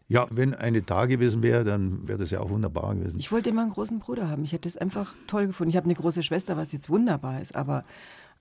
[0.10, 3.17] Ja, wenn eine da gewesen wäre, dann wäre das ja auch wunderbar gewesen.
[3.17, 4.43] Ich wollte immer einen großen Bruder haben.
[4.43, 5.69] Ich hätte es einfach toll gefunden.
[5.69, 7.86] Ich habe eine große Schwester, was jetzt wunderbar ist, aber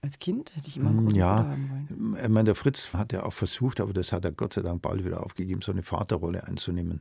[0.02, 2.16] als Kind hätte ich immer einen großen Bruder ja, haben wollen.
[2.20, 4.82] ich meine, der Fritz hat ja auch versucht, aber das hat er Gott sei Dank
[4.82, 7.00] bald wieder aufgegeben, so eine Vaterrolle einzunehmen.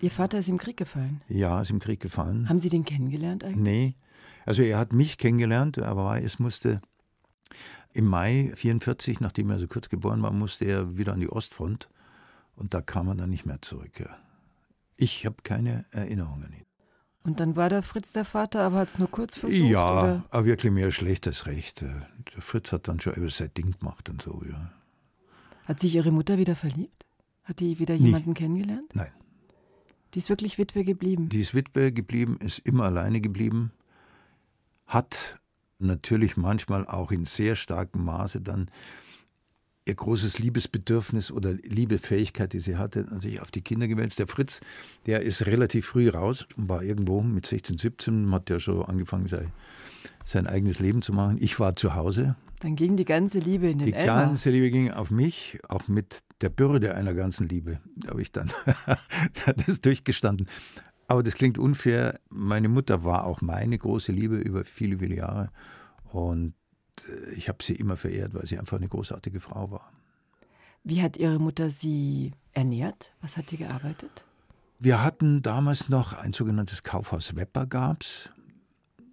[0.00, 1.20] Ihr Vater ist im Krieg gefallen.
[1.28, 2.48] Ja, ist im Krieg gefallen.
[2.48, 3.62] Haben Sie den kennengelernt eigentlich?
[3.62, 3.94] Nee,
[4.48, 6.80] also er hat mich kennengelernt, aber es musste
[7.92, 11.90] im Mai 44, nachdem er so kurz geboren war, musste er wieder an die Ostfront
[12.56, 14.00] und da kam er dann nicht mehr zurück.
[14.00, 14.16] Ja.
[14.96, 16.64] Ich habe keine Erinnerungen an ihn.
[17.24, 19.68] Und dann war der Fritz der Vater, aber hat es nur kurz versucht?
[19.68, 20.24] Ja, oder?
[20.30, 21.82] aber wirklich mehr schlecht als recht.
[21.82, 24.72] Der Fritz hat dann schon über sein Ding gemacht und so, ja.
[25.66, 27.04] Hat sich Ihre Mutter wieder verliebt?
[27.44, 28.94] Hat die wieder jemanden kennengelernt?
[28.94, 29.12] Nein.
[30.14, 31.28] Die ist wirklich Witwe geblieben.
[31.28, 33.72] Die ist Witwe geblieben, ist immer alleine geblieben,
[34.88, 35.38] hat
[35.78, 38.68] natürlich manchmal auch in sehr starkem Maße dann
[39.86, 44.18] ihr großes Liebesbedürfnis oder Liebefähigkeit, die sie hatte, natürlich auf die Kinder gewälzt.
[44.18, 44.60] Der Fritz,
[45.06, 49.26] der ist relativ früh raus und war irgendwo mit 16, 17, hat ja schon angefangen,
[49.28, 49.50] sein,
[50.26, 51.38] sein eigenes Leben zu machen.
[51.40, 52.36] Ich war zu Hause.
[52.60, 54.26] Dann ging die ganze Liebe in den Die Elmar.
[54.26, 57.80] ganze Liebe ging auf mich, auch mit der Bürde einer ganzen Liebe.
[58.08, 58.50] Habe ich dann
[59.66, 60.48] das durchgestanden.
[61.08, 62.20] Aber das klingt unfair.
[62.28, 65.50] Meine Mutter war auch meine große Liebe über viele, viele Jahre.
[66.04, 66.54] Und
[67.08, 69.90] äh, ich habe sie immer verehrt, weil sie einfach eine großartige Frau war.
[70.84, 73.12] Wie hat Ihre Mutter Sie ernährt?
[73.20, 74.24] Was hat die gearbeitet?
[74.78, 78.30] Wir hatten damals noch ein sogenanntes Kaufhaus Wepper gab's.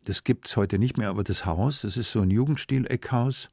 [0.05, 3.49] Das gibt es heute nicht mehr, aber das Haus, das ist so ein Jugendstil-Eckhaus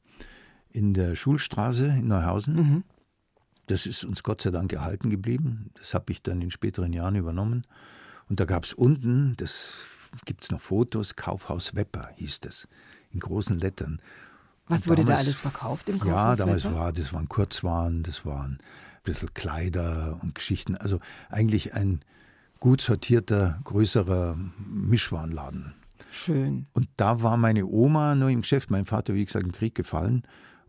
[0.70, 2.84] in der Schulstraße in Neuhausen.
[3.66, 5.70] Das ist uns Gott sei Dank erhalten geblieben.
[5.74, 7.62] Das habe ich dann in späteren Jahren übernommen.
[8.32, 9.74] Und da gab es unten, das
[10.24, 12.66] gibt es noch Fotos, Kaufhaus Wepper hieß das,
[13.10, 14.00] in großen Lettern.
[14.68, 16.38] Was Und wurde da damals- alles verkauft im Ja, Kaufhaus?
[16.38, 16.74] damals Wetter?
[16.74, 18.58] war, das waren Kurzwaren, das waren ein
[19.04, 20.76] bisschen Kleider und Geschichten.
[20.78, 22.00] Also eigentlich ein
[22.58, 25.74] gut sortierter, größerer Mischwarenladen.
[26.10, 26.64] Schön.
[26.72, 28.70] Und da war meine Oma nur im Geschäft.
[28.70, 30.22] Mein Vater, wie gesagt, im Krieg gefallen.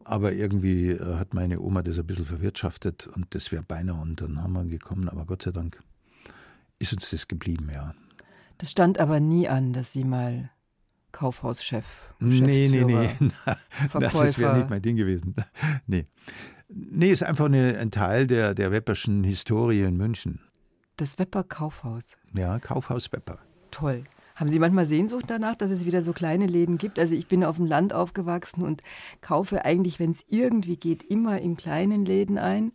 [0.04, 4.28] Aber irgendwie äh, hat meine Oma das ein bisschen verwirtschaftet und das wäre beinahe unter
[4.28, 5.08] den Hammer gekommen.
[5.08, 5.80] Aber Gott sei Dank
[6.84, 7.94] ist uns das geblieben, ja.
[8.58, 10.52] Das stand aber nie an, dass Sie mal
[11.12, 13.10] Kaufhauschef, Nee, nee, nee.
[13.10, 13.58] Geschäftsführer,
[13.94, 15.36] Na, das wäre nicht mein Ding gewesen.
[15.88, 16.06] Nee.
[16.70, 20.40] Nee, ist einfach eine, ein Teil der, der Wepperschen Historie in München.
[20.98, 22.18] Das Wepper Kaufhaus.
[22.34, 23.40] Ja, Kaufhaus Wepper.
[23.70, 24.06] Toll.
[24.36, 26.98] Haben Sie manchmal Sehnsucht danach, dass es wieder so kleine Läden gibt?
[26.98, 28.82] Also ich bin auf dem Land aufgewachsen und
[29.22, 32.72] kaufe eigentlich, wenn es irgendwie geht, immer in kleinen Läden ein.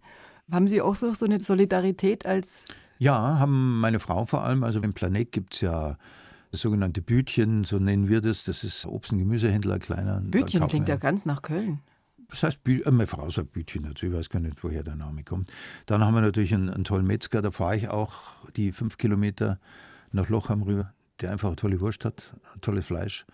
[0.51, 2.65] Haben Sie auch so, so eine Solidarität als
[2.99, 4.65] Ja, haben meine Frau vor allem.
[4.65, 5.97] Also im Planet gibt es ja
[6.51, 8.45] das sogenannte Bütchen, so nennen wir das.
[8.45, 10.21] Das ist Obst- und Gemüsehändler, kleiner.
[10.21, 10.67] Bütchen?
[10.67, 11.81] Klingt ja ganz nach Köln.
[12.31, 14.97] Das heißt, Bü äh, meine Frau sagt Bütchen dazu, ich weiß gar nicht, woher der
[14.97, 15.51] Name kommt.
[15.87, 18.13] Dann haben wir natürlich einen, einen tollen Metzger, da fahre ich auch
[18.57, 19.59] die fünf Kilometer
[20.13, 23.25] nach Lochheim rüber, der einfach eine tolle Wurst hat, tolles Fleisch.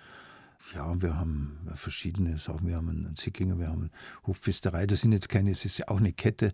[0.75, 2.67] Ja, und wir haben verschiedene Sachen.
[2.67, 3.91] Wir haben einen Zickinger, wir haben eine
[4.27, 4.87] Hofpfisterei.
[4.87, 6.53] Das sind jetzt keine, es ist ja auch eine Kette.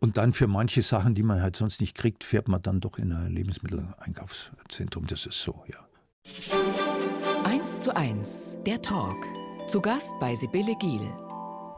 [0.00, 2.98] Und dann für manche Sachen, die man halt sonst nicht kriegt, fährt man dann doch
[2.98, 5.06] in ein Lebensmitteleinkaufszentrum.
[5.06, 5.86] Das ist so, ja.
[7.44, 9.16] 1 zu 1, der Talk.
[9.68, 11.00] Zu Gast bei Sibylle Giel.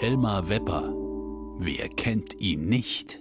[0.01, 0.93] Elmar Wepper.
[1.59, 3.21] Wer kennt ihn nicht?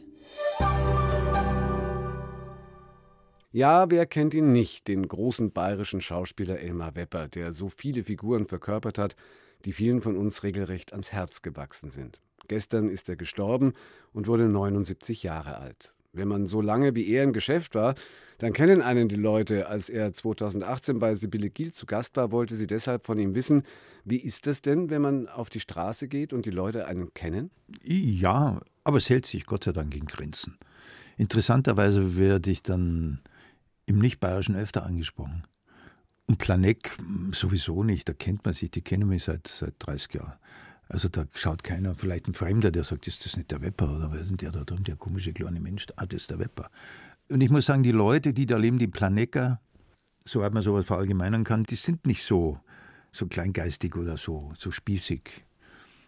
[3.51, 8.45] Ja, wer kennt ihn nicht, den großen bayerischen Schauspieler Elmar Wepper, der so viele Figuren
[8.45, 9.15] verkörpert hat,
[9.63, 12.19] die vielen von uns regelrecht ans Herz gewachsen sind.
[12.47, 13.73] Gestern ist er gestorben
[14.13, 15.93] und wurde 79 Jahre alt.
[16.13, 17.95] Wenn man so lange wie er im Geschäft war,
[18.37, 19.67] dann kennen einen die Leute.
[19.67, 23.63] Als er 2018 bei Sibylle Giel zu Gast war, wollte sie deshalb von ihm wissen,
[24.05, 27.51] wie ist das denn, wenn man auf die Straße geht und die Leute einen kennen?
[27.83, 30.57] Ja, aber es hält sich Gott sei Dank in Grenzen.
[31.17, 33.19] Interessanterweise werde ich dann
[33.85, 35.43] im Nicht-Bayerischen öfter angesprochen.
[36.27, 36.91] Und Planek
[37.31, 40.33] sowieso nicht, da kennt man sich, die kennen mich seit, seit 30 Jahren.
[40.87, 44.11] Also da schaut keiner, vielleicht ein Fremder, der sagt, ist das nicht der Wepper oder
[44.11, 45.87] wer ist denn der da drin, der komische kleine Mensch?
[45.95, 46.69] Ah, das ist der Wepper.
[47.29, 49.59] Und ich muss sagen, die Leute, die da leben, die Planecker,
[50.25, 52.59] soweit man sowas verallgemeinern kann, die sind nicht so,
[53.11, 55.45] so kleingeistig oder so, so spießig.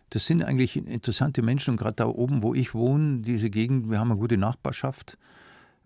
[0.10, 4.00] Das sind eigentlich interessante Menschen und gerade da oben, wo ich wohne, diese Gegend, wir
[4.00, 5.18] haben eine gute Nachbarschaft.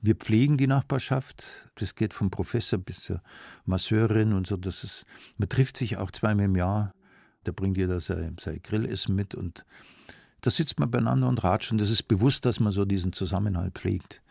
[0.02, 1.70] Wir pflegen die Nachbarschaft.
[1.76, 3.22] Das geht vom Professor bis zur
[3.66, 4.58] Masseurin und so.
[4.58, 5.06] Das ist,
[5.38, 6.94] man trifft sich auch zweimal im Jahr.
[7.44, 9.66] Da bringt jeder sein, sein Grillessen mit und
[10.42, 11.72] da sitzt man beieinander und ratscht.
[11.72, 14.22] Und das ist bewusst, dass man so diesen Zusammenhalt pflegt.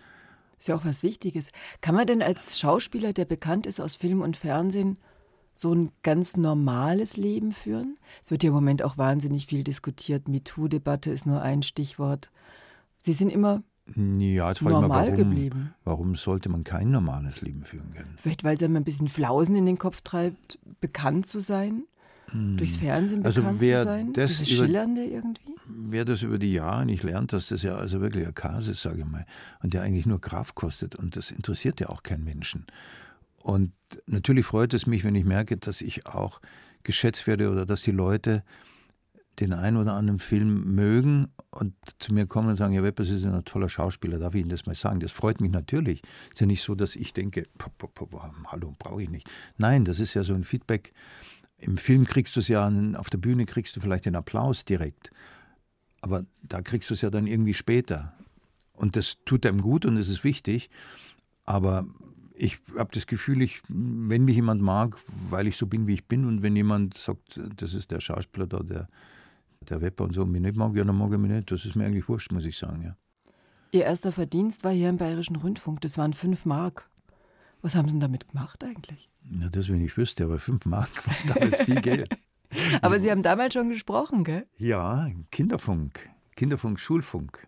[0.59, 1.51] Ist ja auch was Wichtiges.
[1.81, 4.99] Kann man denn als Schauspieler, der bekannt ist aus Film und Fernsehen,
[5.55, 7.97] so ein ganz normales Leben führen?
[8.23, 10.29] Es wird ja im Moment auch wahnsinnig viel diskutiert.
[10.29, 12.31] MeToo-Debatte ist nur ein Stichwort.
[13.03, 13.63] Sie sind immer
[13.97, 15.75] Ja, jetzt ich mal, normal warum, geblieben.
[15.85, 18.15] warum sollte man kein normales Leben führen können?
[18.19, 21.85] Vielleicht, weil es einem ein bisschen Flausen in den Kopf treibt, bekannt zu sein,
[22.33, 24.13] durchs Fernsehen Also bekannt wer zu sein.
[24.13, 25.55] das Dieses über- Schillernde irgendwie.
[25.67, 28.83] wer das über die Jahre nicht lernt, dass das ja also wirklich ein Käse ist,
[28.83, 29.27] sage ich mal,
[29.63, 32.67] und der eigentlich nur Kraft kostet und das interessiert ja auch keinen Menschen.
[33.43, 33.73] Und
[34.07, 36.41] natürlich freut es mich, wenn ich merke, dass ich auch
[36.83, 38.43] geschätzt werde oder dass die Leute
[39.39, 43.17] den einen oder anderen Film mögen und zu mir kommen und sagen, Herr Wepper, Sie
[43.19, 45.01] sind ein toller Schauspieler, darf ich Ihnen das mal sagen?
[45.01, 46.03] Das freut mich natürlich.
[46.29, 49.31] Es ist ja nicht so, dass ich denke, pop, pop, pop, hallo, brauche ich nicht.
[49.57, 50.93] Nein, das ist ja so ein Feedback.
[51.61, 55.11] Im Film kriegst du es ja, auf der Bühne kriegst du vielleicht den Applaus direkt.
[56.01, 58.15] Aber da kriegst du es ja dann irgendwie später.
[58.73, 60.71] Und das tut einem gut und es ist wichtig.
[61.45, 61.87] Aber
[62.35, 64.97] ich habe das Gefühl, ich, wenn mich jemand mag,
[65.29, 68.47] weil ich so bin, wie ich bin, und wenn jemand sagt, das ist der Schauspieler
[68.47, 68.89] da, der,
[69.69, 71.51] der Wepper und so, mich nicht mag, ja, dann mag er mich nicht.
[71.51, 72.97] Das ist mir eigentlich wurscht, muss ich sagen, ja.
[73.73, 75.81] Ihr erster Verdienst war hier im Bayerischen Rundfunk.
[75.83, 76.90] Das waren fünf Mark.
[77.63, 79.11] Was haben Sie denn damit gemacht eigentlich?
[79.31, 82.09] Ja, das, wenn ich wüsste, aber fünf Mark war damals viel Geld.
[82.83, 84.47] aber Sie haben damals schon gesprochen, gell?
[84.57, 86.09] Ja, Kinderfunk.
[86.37, 87.47] Kinderfunk, Schulfunk.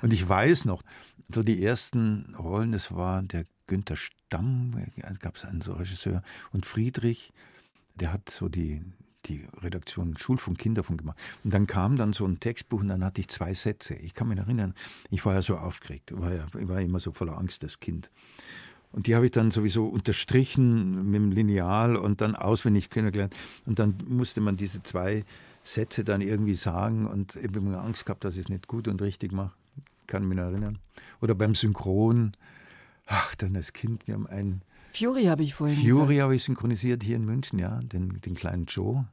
[0.00, 0.82] Und ich weiß noch,
[1.28, 4.74] so die ersten Rollen, das war der Günther Stamm,
[5.20, 7.32] gab es einen so Regisseur, und Friedrich,
[7.94, 8.82] der hat so die,
[9.26, 11.18] die Redaktion Schulfunk, Kinderfunk gemacht.
[11.44, 13.94] Und dann kam dann so ein Textbuch und dann hatte ich zwei Sätze.
[13.94, 14.74] Ich kann mich erinnern,
[15.10, 18.10] ich war ja so aufgeregt, war ja, ich war immer so voller Angst, das Kind.
[18.92, 23.34] Und die habe ich dann sowieso unterstrichen mit dem Lineal und dann auswendig kennengelernt.
[23.66, 25.24] Und dann musste man diese zwei
[25.62, 28.88] Sätze dann irgendwie sagen und ich habe immer Angst gehabt, dass ich es nicht gut
[28.88, 29.52] und richtig mache.
[30.06, 30.78] Kann mich noch erinnern.
[31.20, 32.32] Oder beim Synchron
[33.06, 34.62] ach, dann als Kind, wir haben einen.
[34.84, 38.66] Fury habe ich vorhin Fury habe ich synchronisiert hier in München, ja, den, den kleinen
[38.66, 39.06] Joe.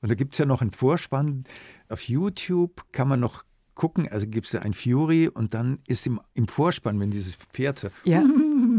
[0.00, 1.44] Und da gibt es ja noch einen Vorspann.
[1.88, 6.06] Auf YouTube kann man noch gucken, also gibt es ja ein Fury und dann ist
[6.06, 8.22] im, im Vorspann, wenn dieses Pferd so, ja.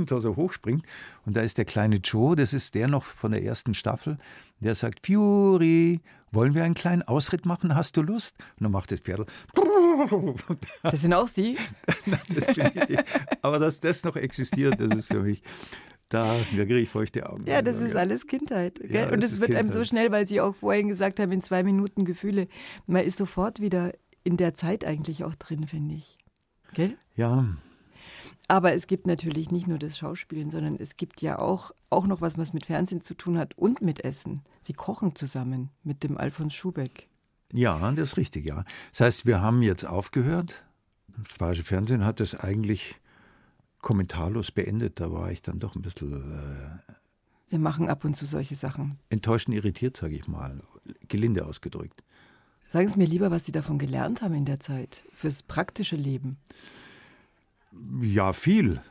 [0.10, 0.86] Da so hochspringt
[1.26, 4.18] und da ist der kleine Joe, das ist der noch von der ersten Staffel,
[4.60, 6.00] der sagt, Fury,
[6.32, 8.38] wollen wir einen kleinen Ausritt machen, hast du Lust?
[8.58, 9.28] Und dann macht das Pferd
[10.84, 11.58] Das sind auch Sie?
[12.30, 12.48] das.
[13.42, 15.44] Aber dass das noch existiert, das ist für mich
[16.12, 17.46] da, da kriege ich feuchte Augen.
[17.48, 18.82] Ja, das ist alles Kindheit.
[18.84, 19.60] Ja, und es wird Kindheit.
[19.60, 22.50] einem so schnell, weil Sie auch vorhin gesagt haben, in zwei Minuten Gefühle.
[22.86, 26.18] Man ist sofort wieder in der Zeit eigentlich auch drin, finde ich.
[26.74, 26.98] Gell?
[27.16, 27.46] Ja.
[28.52, 32.20] Aber es gibt natürlich nicht nur das Schauspielen, sondern es gibt ja auch, auch noch
[32.20, 34.42] was, was mit Fernsehen zu tun hat und mit Essen.
[34.62, 37.08] Sie kochen zusammen mit dem Alfons Schubeck.
[37.54, 38.66] Ja, das ist richtig, ja.
[38.92, 40.66] Das heißt, wir haben jetzt aufgehört.
[41.08, 42.96] Das Bayerische Fernsehen hat das eigentlich
[43.80, 45.00] kommentarlos beendet.
[45.00, 46.12] Da war ich dann doch ein bisschen.
[46.12, 46.92] Äh,
[47.52, 49.00] wir machen ab und zu solche Sachen.
[49.08, 50.62] Enttäuschend irritiert, sage ich mal.
[51.08, 52.04] Gelinde ausgedrückt.
[52.68, 56.36] Sagen Sie mir lieber, was Sie davon gelernt haben in der Zeit, fürs praktische Leben.
[58.02, 58.82] Ja, viel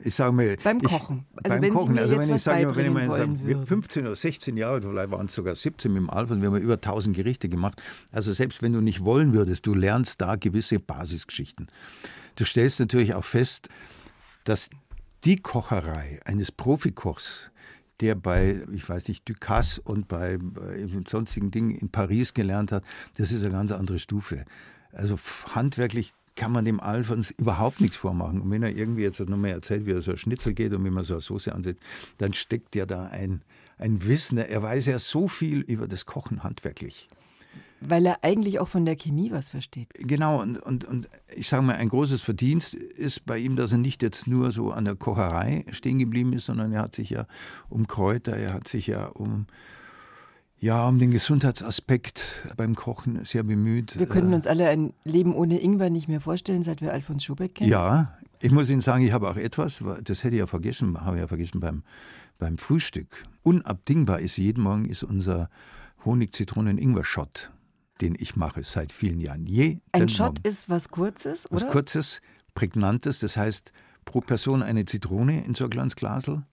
[0.00, 0.56] ich sage mal.
[0.62, 1.26] Beim Kochen.
[1.32, 1.98] Ich, also beim Kochen.
[1.98, 5.34] also wenn ich sage, wenn ich mal sage, 15 oder 16 Jahre, vielleicht waren es
[5.34, 7.82] sogar 17 mit dem Alfons, wir haben über 1000 Gerichte gemacht.
[8.12, 11.68] Also selbst wenn du nicht wollen würdest, du lernst da gewisse Basisgeschichten.
[12.36, 13.68] Du stellst natürlich auch fest,
[14.44, 14.70] dass
[15.24, 17.50] die Kocherei eines Profikochs,
[18.00, 22.84] der bei, ich weiß nicht, Ducasse und bei, bei sonstigen Dingen in Paris gelernt hat,
[23.16, 24.44] das ist eine ganz andere Stufe.
[24.92, 25.16] Also
[25.52, 28.40] handwerklich kann man dem Alfons überhaupt nichts vormachen.
[28.40, 30.90] Und wenn er irgendwie jetzt nochmal erzählt, wie er so ein Schnitzel geht und wie
[30.90, 31.82] man so eine Soße ansetzt,
[32.18, 33.42] dann steckt ja da ein,
[33.76, 34.38] ein Wissen.
[34.38, 37.08] Er weiß ja so viel über das Kochen handwerklich.
[37.80, 39.88] Weil er eigentlich auch von der Chemie was versteht.
[39.94, 43.78] Genau, und, und, und ich sage mal, ein großes Verdienst ist bei ihm, dass er
[43.78, 47.26] nicht jetzt nur so an der Kocherei stehen geblieben ist, sondern er hat sich ja
[47.68, 49.46] um Kräuter, er hat sich ja um
[50.60, 52.20] ja, um den Gesundheitsaspekt
[52.56, 53.98] beim Kochen sehr bemüht.
[53.98, 57.24] Wir können äh, uns alle ein Leben ohne Ingwer nicht mehr vorstellen, seit wir Alfons
[57.24, 57.70] Schubeck kennen.
[57.70, 61.16] Ja, ich muss Ihnen sagen, ich habe auch etwas, das hätte ich ja vergessen, habe
[61.16, 61.82] ich ja vergessen beim,
[62.38, 63.24] beim Frühstück.
[63.42, 65.48] Unabdingbar ist jeden Morgen ist unser
[66.04, 67.50] Honig-Zitronen-Ingwer-Shot,
[68.00, 69.46] den ich mache seit vielen Jahren.
[69.46, 70.40] Jeden Ein Shot Morgen.
[70.44, 71.62] ist was Kurzes, oder?
[71.62, 72.20] Was Kurzes,
[72.54, 73.72] Prägnantes, das heißt
[74.04, 76.44] pro Person eine Zitrone in so ein kleines Glasel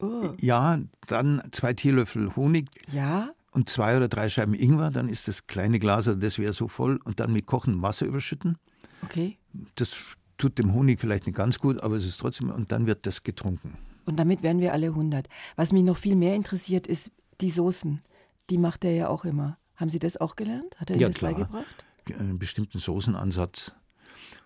[0.00, 0.32] Oh.
[0.40, 2.68] Ja, dann zwei Teelöffel Honig.
[2.92, 3.30] Ja.
[3.50, 6.68] Und zwei oder drei Scheiben Ingwer, dann ist das kleine Glas, also das wäre so
[6.68, 8.58] voll, und dann mit kochendem Wasser überschütten.
[9.02, 9.38] Okay.
[9.74, 9.96] Das
[10.36, 13.22] tut dem Honig vielleicht nicht ganz gut, aber es ist trotzdem, und dann wird das
[13.22, 13.76] getrunken.
[14.04, 15.28] Und damit werden wir alle 100.
[15.56, 18.00] Was mich noch viel mehr interessiert, ist die Soßen.
[18.50, 19.58] Die macht er ja auch immer.
[19.76, 20.78] Haben Sie das auch gelernt?
[20.78, 21.32] Hat er Ihnen ja, das klar.
[21.32, 21.84] beigebracht?
[22.18, 23.74] Einen bestimmten Soßenansatz.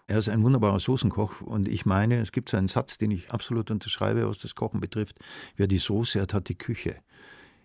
[0.06, 3.30] Er ist ein wunderbarer Soßenkoch und ich meine, es gibt so einen Satz, den ich
[3.30, 5.18] absolut unterschreibe, was das Kochen betrifft.
[5.56, 6.96] Wer die Soße hat, hat die Küche.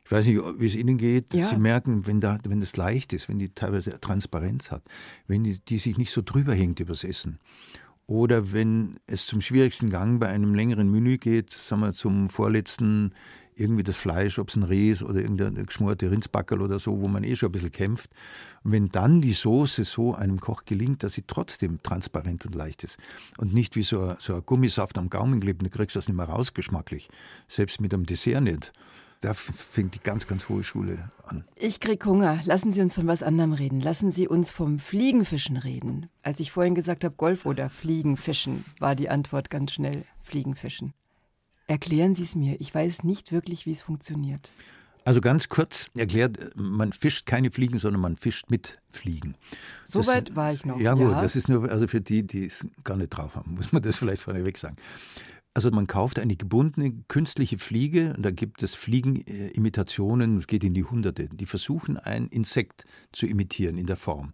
[0.05, 1.33] Ich weiß nicht, wie es Ihnen geht.
[1.33, 1.43] Ja.
[1.43, 4.83] Sie merken, wenn, da, wenn das leicht ist, wenn die teilweise Transparenz hat,
[5.27, 7.39] wenn die, die sich nicht so drüber hängt übers Essen.
[8.07, 13.13] Oder wenn es zum schwierigsten Gang bei einem längeren Menü geht, sagen wir zum vorletzten
[13.53, 17.07] irgendwie das Fleisch, ob es ein Reh ist oder irgendeine geschmorte Rindsbackerl oder so, wo
[17.07, 18.11] man eh schon ein bisschen kämpft.
[18.63, 22.83] Und wenn dann die Soße so einem Koch gelingt, dass sie trotzdem transparent und leicht
[22.83, 22.97] ist
[23.37, 26.15] und nicht wie so ein, so ein Gummisaft am Gaumen klebt, du kriegst das nicht
[26.15, 27.09] mehr raus geschmacklich,
[27.47, 28.71] selbst mit einem Dessert nicht,
[29.21, 31.43] Da fängt die ganz, ganz hohe Schule an.
[31.55, 32.39] Ich krieg Hunger.
[32.45, 33.81] Lassen Sie uns von was anderem reden.
[33.81, 36.09] Lassen Sie uns vom Fliegenfischen reden.
[36.21, 40.93] Als ich vorhin gesagt habe, Golf oder Fliegenfischen, war die Antwort ganz schnell Fliegenfischen.
[41.65, 42.61] Erklären Sie es mir.
[42.61, 44.51] Ich weiß nicht wirklich, wie es funktioniert.
[45.07, 49.35] Also ganz kurz erklärt, man fischt keine Fliegen, sondern man fischt mit Fliegen.
[49.85, 50.77] Soweit war ich noch.
[50.81, 51.21] Ja, gut, ja.
[51.21, 53.95] das ist nur also für die, die es gar nicht drauf haben, muss man das
[53.95, 54.75] vielleicht vorneweg sagen.
[55.57, 60.75] Also man kauft eine gebundene künstliche Fliege und da gibt es Fliegenimitationen, es geht in
[60.75, 64.33] die Hunderte, die versuchen ein Insekt zu imitieren in der Form.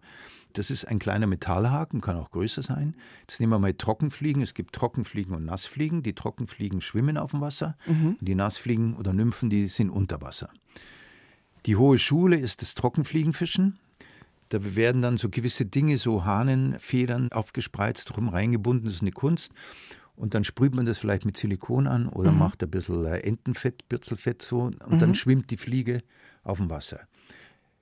[0.51, 2.95] Das ist ein kleiner Metallhaken, kann auch größer sein.
[3.21, 4.41] Jetzt nehmen wir mal Trockenfliegen.
[4.41, 6.03] Es gibt Trockenfliegen und Nassfliegen.
[6.03, 7.77] Die Trockenfliegen schwimmen auf dem Wasser.
[7.85, 8.17] Mhm.
[8.19, 10.49] Die Nassfliegen oder Nymphen, die sind unter Wasser.
[11.67, 13.79] Die hohe Schule ist das Trockenfliegenfischen.
[14.49, 18.87] Da werden dann so gewisse Dinge, so Hahnenfedern aufgespreizt, rum reingebunden.
[18.87, 19.53] Das ist eine Kunst.
[20.15, 22.39] Und dann sprüht man das vielleicht mit Silikon an oder mhm.
[22.39, 24.99] macht ein bisschen äh, Entenfett, Bürzelfett so und mhm.
[24.99, 26.03] dann schwimmt die Fliege
[26.43, 27.01] auf dem Wasser.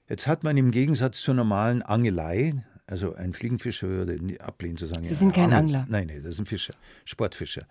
[0.07, 5.03] Jetzt hat man im Gegensatz zur normalen Angelei, also ein Fliegenfischer würde ablehnen zu sagen.
[5.03, 5.85] Sie sind kein Angler.
[5.89, 6.73] Nein, nein, das ist ein Fischer,
[7.05, 7.65] Sportfischer.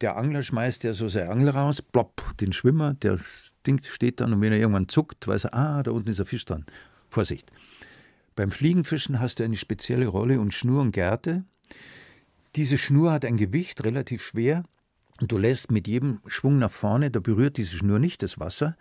[0.00, 3.18] Der Angler schmeißt ja so seine Angel raus, plopp, den Schwimmer, der
[3.66, 6.26] Ding steht dann und wenn er irgendwann zuckt, weiß er, ah, da unten ist ein
[6.26, 6.66] Fisch dran.
[7.08, 7.52] Vorsicht.
[8.34, 11.44] Beim Fliegenfischen hast du eine spezielle Rolle und Schnur und Gärte.
[12.56, 14.64] Diese Schnur hat ein Gewicht, relativ schwer,
[15.20, 18.76] und du lässt mit jedem Schwung nach vorne, da berührt diese Schnur nicht das Wasser,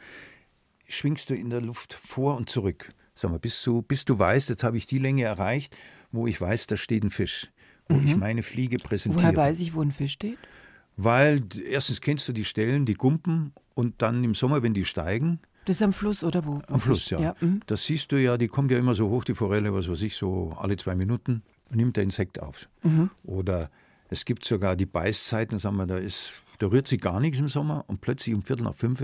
[0.88, 2.94] schwingst du in der Luft vor und zurück.
[3.16, 5.76] Sag mal, bis du, bis du weißt, jetzt habe ich die Länge erreicht,
[6.12, 7.52] wo ich weiß, da steht ein Fisch,
[7.88, 8.08] wo mhm.
[8.08, 9.24] ich meine Fliege präsentiere.
[9.24, 10.40] Woher weiß ich, wo ein Fisch steht?
[10.98, 15.40] Weil erstens kennst du die Stellen, die Gumpen, und dann im Sommer, wenn die steigen.
[15.66, 16.62] Das ist am Fluss oder wo?
[16.68, 17.20] Am Fluss, ja.
[17.20, 17.36] ja.
[17.40, 17.62] Mhm.
[17.68, 20.16] Das siehst du ja, die kommt ja immer so hoch, die Forelle, was weiß ich,
[20.16, 21.44] so alle zwei Minuten
[21.76, 22.68] nimmt der Insekt auf.
[22.84, 23.10] Mhm.
[23.24, 23.70] Oder
[24.10, 27.48] es gibt sogar die Beißzeiten, sagen wir, da ist, da rührt sich gar nichts im
[27.48, 29.02] Sommer und plötzlich um Viertel nach fünf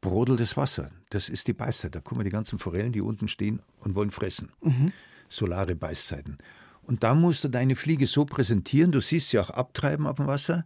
[0.00, 0.90] brodelt das Wasser.
[1.10, 1.94] Das ist die Beißzeit.
[1.94, 4.50] Da kommen die ganzen Forellen, die unten stehen und wollen fressen.
[4.62, 4.92] Mhm.
[5.28, 6.38] Solare Beißzeiten.
[6.82, 10.28] Und da musst du deine Fliege so präsentieren, du siehst sie auch abtreiben auf dem
[10.28, 10.64] Wasser,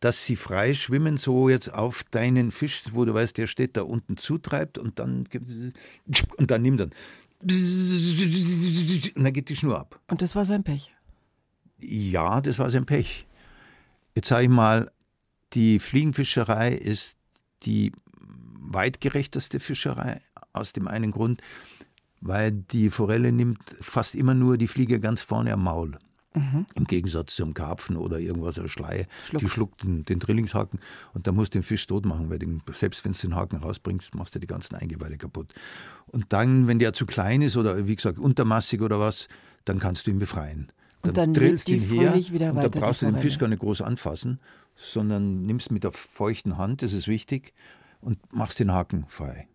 [0.00, 3.82] dass sie frei schwimmen, so jetzt auf deinen Fisch, wo du weißt, der steht da
[3.82, 5.24] unten zutreibt und dann
[6.36, 6.88] und dann nimmt er
[7.52, 10.00] und dann geht die Schnur ab.
[10.08, 10.90] Und das war sein Pech?
[11.78, 13.26] Ja, das war sein Pech.
[14.14, 14.90] Jetzt sage ich mal,
[15.52, 17.16] die Fliegenfischerei ist
[17.64, 17.92] die
[18.58, 20.20] weitgerechteste Fischerei
[20.52, 21.42] aus dem einen Grund,
[22.20, 25.98] weil die Forelle nimmt fast immer nur die Fliege ganz vorne am Maul.
[26.34, 26.66] Mhm.
[26.74, 29.40] Im Gegensatz zum Karpfen oder irgendwas, eine Schleie, Schluck.
[29.40, 30.80] die schluckt den, den Drillingshaken
[31.12, 33.56] und da musst du den Fisch tot machen, weil den, selbst wenn du den Haken
[33.58, 35.54] rausbringst, machst du die ganzen Eingeweide kaputt.
[36.06, 39.28] Und dann, wenn der zu klein ist oder wie gesagt untermassig oder was,
[39.64, 40.72] dann kannst du ihn befreien.
[41.02, 43.60] Dann, und dann drillst ihn her wieder und da brauchst du den Fisch gar nicht
[43.60, 44.40] groß anfassen,
[44.74, 47.52] sondern nimmst mit der feuchten Hand, das ist wichtig,
[48.00, 49.46] und machst den Haken frei.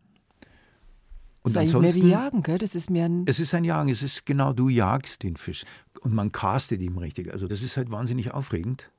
[1.42, 2.58] Und das ist mehr wie Jagen, gell?
[2.58, 5.64] Das ist mehr ein es ist ein Jagen, es ist genau, du jagst den Fisch
[6.02, 7.32] und man castet ihm richtig.
[7.32, 8.92] Also das ist halt wahnsinnig aufregend.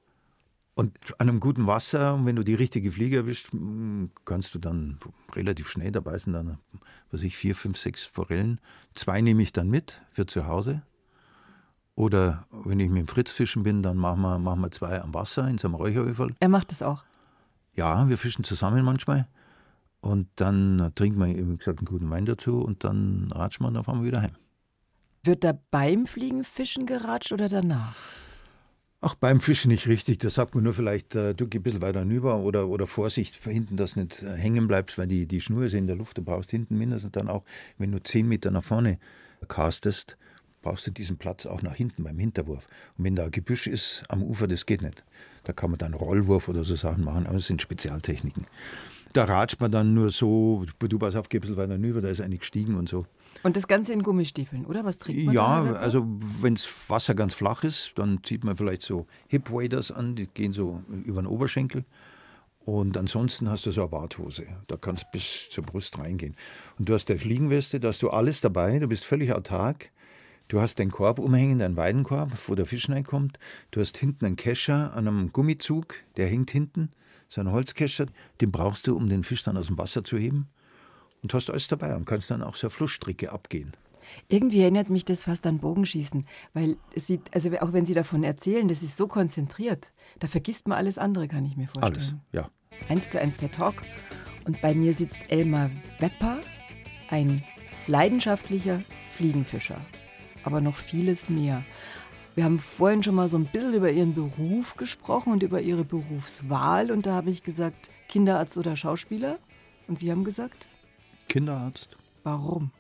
[0.75, 3.51] Und an einem guten Wasser, wenn du die richtige Fliege erwischt,
[4.25, 4.99] kannst du dann
[5.35, 6.59] relativ schnell dabei sein, dann,
[7.11, 8.61] was ich, vier, fünf, sechs Forellen.
[8.95, 10.83] Zwei nehme ich dann mit für zu Hause.
[11.97, 15.13] Oder wenn ich mit dem Fritz fischen bin, dann machen wir, machen wir zwei am
[15.13, 16.35] Wasser in so einem Räucheröferl.
[16.41, 17.05] Er macht das auch?
[17.75, 19.29] Ja, wir fischen zusammen manchmal.
[20.01, 24.01] Und dann trinkt man, wie gesagt, einen guten Wein dazu und dann ratscht man, fahren
[24.01, 24.33] wir wieder heim.
[25.23, 27.95] Wird da beim Fliegenfischen geratscht oder danach?
[29.03, 30.19] Ach, beim Fischen nicht richtig.
[30.19, 33.35] Da sagt man nur vielleicht, äh, du geh ein bisschen weiter hinüber oder, oder Vorsicht
[33.37, 36.19] hinten, dass du nicht äh, hängen bleibst, weil die, die Schnur ist in der Luft.
[36.19, 37.43] Du brauchst hinten mindestens dann auch,
[37.79, 38.99] wenn du zehn Meter nach vorne
[39.49, 40.19] castest,
[40.61, 42.69] brauchst du diesen Platz auch nach hinten beim Hinterwurf.
[42.99, 45.03] Und wenn da ein Gebüsch ist am Ufer, das geht nicht.
[45.45, 48.47] Da kann man dann Rollwurf oder so Sachen machen, aber das sind Spezialtechniken.
[49.13, 52.39] Da ratscht man dann nur so, du pass auf, bisschen weiter hinüber, da ist eine
[52.39, 53.07] gestiegen und so.
[53.43, 54.85] Und das Ganze in Gummistiefeln, oder?
[54.85, 56.07] Was trägt man Ja, da also
[56.41, 60.27] wenn das Wasser ganz flach ist, dann zieht man vielleicht so Hip Waders an, die
[60.27, 61.85] gehen so über den Oberschenkel.
[62.65, 64.47] Und ansonsten hast du so eine Warthose.
[64.67, 66.37] Da kannst du bis zur Brust reingehen.
[66.79, 69.91] Und du hast deine Fliegenweste, da hast du alles dabei, du bist völlig autark.
[70.49, 73.39] Du hast den Korb umhängen, deinen Weidenkorb, wo der Fisch reinkommt.
[73.71, 76.91] Du hast hinten einen Kescher an einem Gummizug, der hängt hinten.
[77.31, 78.07] So ein Holzkescher,
[78.41, 80.49] den brauchst du, um den Fisch dann aus dem Wasser zu heben
[81.23, 83.73] und hast alles dabei und kannst dann auch so Flussstricke abgehen.
[84.29, 88.67] Irgendwie erinnert mich das fast an Bogenschießen, weil sie, also auch wenn Sie davon erzählen,
[88.67, 91.95] das ist so konzentriert, da vergisst man alles andere, kann ich mir vorstellen.
[91.95, 92.51] Alles, ja.
[92.89, 93.77] Eins zu eins der Talk.
[94.47, 95.71] Und bei mir sitzt Elmar
[96.01, 96.41] Wepper,
[97.11, 97.45] ein
[97.87, 98.83] leidenschaftlicher
[99.17, 99.81] Fliegenfischer,
[100.43, 101.63] aber noch vieles mehr.
[102.35, 105.85] Wir haben vorhin schon mal so ein bisschen über Ihren Beruf gesprochen und über Ihre
[105.85, 106.91] Berufswahl.
[106.91, 109.39] Und da habe ich gesagt, Kinderarzt oder Schauspieler.
[109.89, 110.67] Und Sie haben gesagt?
[111.29, 111.97] Kinderarzt.
[112.23, 112.71] Warum?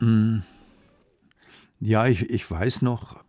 [0.00, 0.38] Mm.
[1.80, 3.24] Ja, ich, ich weiß noch,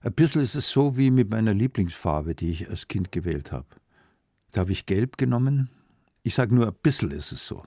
[0.00, 3.66] ein bisschen ist es so wie mit meiner Lieblingsfarbe, die ich als Kind gewählt habe.
[4.52, 5.70] Da habe ich gelb genommen.
[6.22, 7.64] Ich sage nur, ein bisschen ist es so.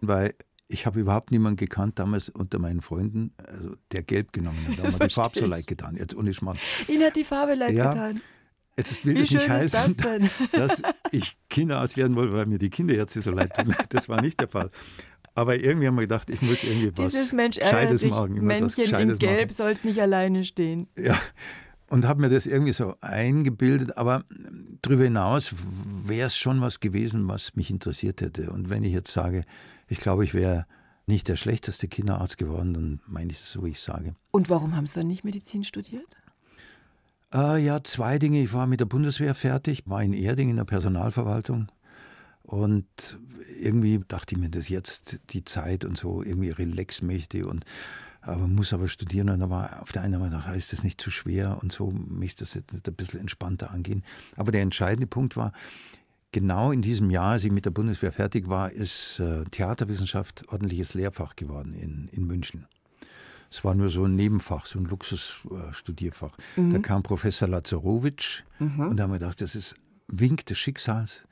[0.00, 0.34] Weil
[0.70, 4.78] ich habe überhaupt niemanden gekannt damals unter meinen Freunden, also der gelb genommen hat.
[4.78, 5.96] Da haben wir die Farbe so leid getan.
[5.96, 6.58] Jetzt ohne Schmarrn.
[6.88, 8.20] Ihnen hat die Farbe leid ja, getan.
[8.76, 12.70] Jetzt will Wie das nicht heißen, das dass ich Kinderarzt werden wollte, weil mir die
[12.70, 13.74] Kinderärzte so leid tun.
[13.88, 14.70] Das war nicht der Fall.
[15.34, 18.34] Aber irgendwie haben wir gedacht, ich muss irgendwie was Dieses Mensch Gescheites machen.
[18.44, 20.88] Männchen in Gelb sollte nicht alleine stehen.
[20.96, 21.18] Ja,
[21.88, 23.96] und habe mir das irgendwie so eingebildet.
[23.96, 24.24] Aber
[24.82, 25.54] darüber hinaus
[26.06, 28.50] wäre es schon was gewesen, was mich interessiert hätte.
[28.50, 29.44] Und wenn ich jetzt sage,
[29.90, 30.66] ich glaube, ich wäre
[31.06, 34.14] nicht der schlechteste Kinderarzt geworden, dann meine ich es so, wie ich sage.
[34.30, 36.16] Und warum haben Sie dann nicht Medizin studiert?
[37.34, 38.40] Äh, ja, zwei Dinge.
[38.40, 41.70] Ich war mit der Bundeswehr fertig, war in Erding in der Personalverwaltung.
[42.42, 42.86] Und
[43.60, 47.64] irgendwie dachte ich mir, das jetzt die Zeit und so irgendwie relax möchte und
[48.22, 49.30] aber muss aber studieren.
[49.30, 52.44] Und da war auf der einen Seite, ist das nicht zu schwer und so, möchte
[52.44, 54.04] das jetzt ein bisschen entspannter angehen.
[54.36, 55.52] Aber der entscheidende Punkt war,
[56.32, 60.94] genau in diesem Jahr, als ich mit der Bundeswehr fertig war, ist äh, Theaterwissenschaft ordentliches
[60.94, 62.66] Lehrfach geworden in, in München.
[63.50, 66.36] Es war nur so ein Nebenfach, so ein Luxusstudierfach.
[66.56, 66.72] Äh, mhm.
[66.72, 68.88] Da kam Professor Lazarowitsch mhm.
[68.88, 69.74] und da haben wir gedacht, das ist
[70.06, 71.24] Wink des Schicksals.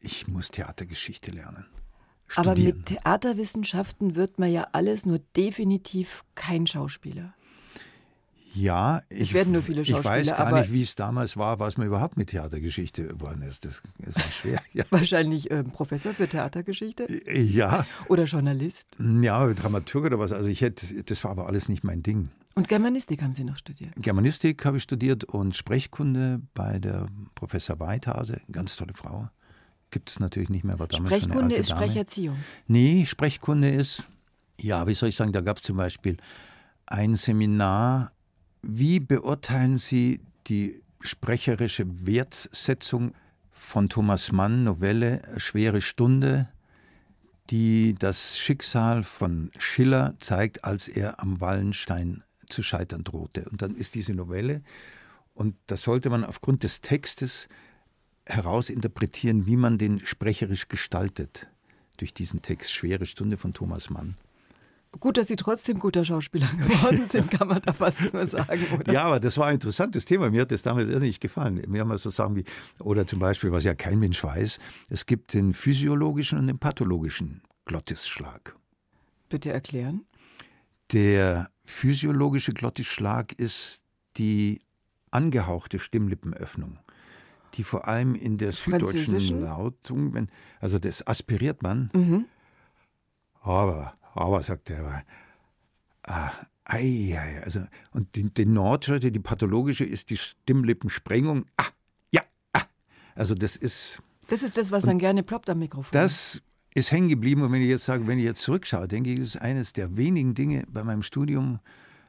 [0.00, 1.66] Ich muss Theatergeschichte lernen.
[2.26, 2.50] Studieren.
[2.50, 7.34] Aber mit Theaterwissenschaften wird man ja alles nur definitiv kein Schauspieler.
[8.54, 10.20] Ja, ich, es werden nur viele Schauspieler.
[10.20, 13.64] Ich weiß gar nicht, wie es damals war, was man überhaupt mit Theatergeschichte geworden ist.
[13.64, 14.62] Das, das war schwer.
[14.74, 14.84] Ja.
[14.90, 17.06] Wahrscheinlich äh, Professor für Theatergeschichte?
[17.30, 17.84] Ja.
[18.08, 18.96] Oder Journalist?
[18.98, 20.32] Ja, Dramaturg oder was.
[20.32, 22.30] Also ich hätte, das war aber alles nicht mein Ding.
[22.54, 23.92] Und Germanistik haben Sie noch studiert?
[23.96, 29.28] Germanistik habe ich studiert und Sprechkunde bei der Professor Weithase, ganz tolle Frau.
[29.90, 31.82] Gibt es natürlich nicht mehr, aber damals Sprechkunde ist Dame.
[31.82, 32.36] Sprecherziehung?
[32.66, 34.08] Nee, Sprechkunde ist,
[34.58, 36.16] ja, wie soll ich sagen, da gab es zum Beispiel
[36.86, 38.10] ein Seminar
[38.62, 43.14] wie beurteilen Sie die sprecherische Wertsetzung
[43.50, 46.48] von Thomas Mann, Novelle Schwere Stunde,
[47.50, 53.48] die das Schicksal von Schiller zeigt, als er am Wallenstein zu scheitern drohte.
[53.50, 54.62] Und dann ist diese Novelle,
[55.34, 57.48] und das sollte man aufgrund des Textes
[58.26, 61.48] herausinterpretieren, wie man den sprecherisch gestaltet
[61.96, 64.16] durch diesen Text Schwere Stunde von Thomas Mann.
[65.00, 68.92] Gut, dass Sie trotzdem guter Schauspieler geworden sind, kann man da fast nur sagen, oder?
[68.92, 70.30] Ja, aber das war ein interessantes Thema.
[70.30, 71.62] Mir hat das damals nicht gefallen.
[71.66, 72.44] Mir haben wir so Sachen wie,
[72.80, 74.58] oder zum Beispiel, was ja kein Mensch weiß,
[74.90, 78.54] es gibt den physiologischen und den pathologischen Glottisschlag.
[79.28, 80.04] Bitte erklären.
[80.92, 83.80] Der physiologische Glottisschlag ist
[84.18, 84.60] die
[85.10, 86.78] angehauchte Stimmlippenöffnung,
[87.54, 90.28] die vor allem in der süddeutschen Lautung, wenn,
[90.60, 92.26] also das aspiriert man, mhm.
[93.40, 95.04] aber aber, sagt er,
[96.04, 96.30] ah,
[96.64, 101.46] ei, ei, also, und die, die Nordseite, die pathologische, ist die Stimmlippensprengung.
[101.56, 101.66] Ah,
[102.12, 102.62] ja, ah.
[103.14, 104.02] Also das ist.
[104.28, 105.90] Das ist das, was dann gerne ploppt am Mikrofon.
[105.92, 106.42] Das
[106.74, 107.42] ist hängen geblieben.
[107.42, 110.34] Und wenn ich jetzt sage, wenn ich jetzt zurückschaue, denke ich, ist eines der wenigen
[110.34, 111.60] Dinge bei meinem Studium,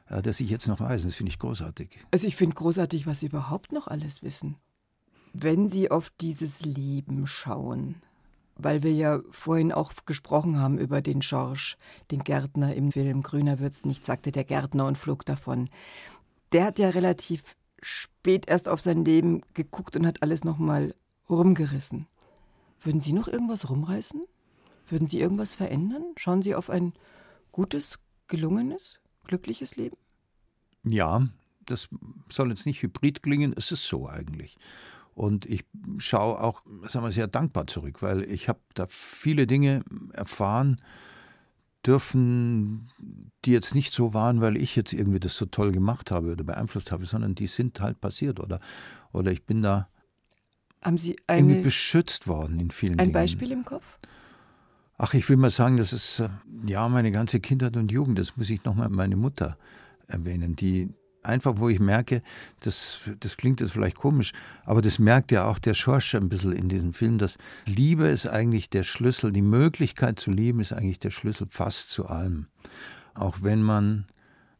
[0.08, 1.02] äh, das ich jetzt noch weiß.
[1.02, 1.98] Das finde ich großartig.
[2.10, 4.56] Also ich finde großartig, was Sie überhaupt noch alles wissen.
[5.32, 7.96] Wenn Sie auf dieses Leben schauen,
[8.56, 11.76] weil wir ja vorhin auch gesprochen haben über den Schorsch,
[12.10, 15.68] den Gärtner im Film Grüner wird's nicht, sagte der Gärtner und flog davon.
[16.52, 17.42] Der hat ja relativ
[17.82, 20.94] spät erst auf sein Leben geguckt und hat alles nochmal
[21.28, 22.06] rumgerissen.
[22.82, 24.22] Würden Sie noch irgendwas rumreißen?
[24.88, 26.04] Würden Sie irgendwas verändern?
[26.16, 26.92] Schauen Sie auf ein
[27.50, 27.98] gutes,
[28.28, 29.96] gelungenes, glückliches Leben?
[30.84, 31.26] Ja,
[31.64, 31.88] das
[32.28, 34.58] soll jetzt nicht hybrid klingen, es ist so eigentlich.
[35.14, 35.64] Und ich
[35.98, 40.80] schaue auch, sagen wir, sehr dankbar zurück, weil ich habe da viele Dinge erfahren
[41.86, 42.88] dürfen,
[43.44, 46.42] die jetzt nicht so waren, weil ich jetzt irgendwie das so toll gemacht habe oder
[46.42, 48.60] beeinflusst habe, sondern die sind halt passiert oder,
[49.12, 49.88] oder ich bin da
[50.84, 53.08] haben Sie eine, irgendwie beschützt worden in vielen ein Dingen.
[53.08, 53.84] Ein Beispiel im Kopf?
[54.96, 56.28] Ach, ich will mal sagen, das ist äh,
[56.66, 58.18] ja meine ganze Kindheit und Jugend.
[58.18, 59.56] Das muss ich nochmal meine Mutter
[60.06, 60.90] erwähnen, die
[61.24, 62.22] einfach, wo ich merke,
[62.60, 64.32] das, das klingt jetzt vielleicht komisch,
[64.64, 68.26] aber das merkt ja auch der Schorsch ein bisschen in diesem Film, dass Liebe ist
[68.26, 72.46] eigentlich der Schlüssel, die Möglichkeit zu lieben ist eigentlich der Schlüssel fast zu allem.
[73.14, 74.06] Auch wenn man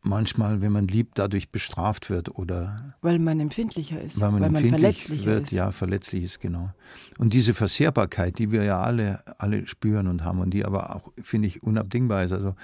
[0.05, 2.95] manchmal, wenn man liebt, dadurch bestraft wird oder.
[3.01, 4.21] Weil man empfindlicher ist.
[4.21, 5.53] Weil man, weil man verletzlicher wird, ist.
[5.53, 6.71] Ja, verletzlich ist, genau.
[7.19, 11.11] Und diese Versehrbarkeit, die wir ja alle, alle spüren und haben und die aber auch,
[11.23, 12.33] finde ich, unabdingbar ist.
[12.33, 12.55] Also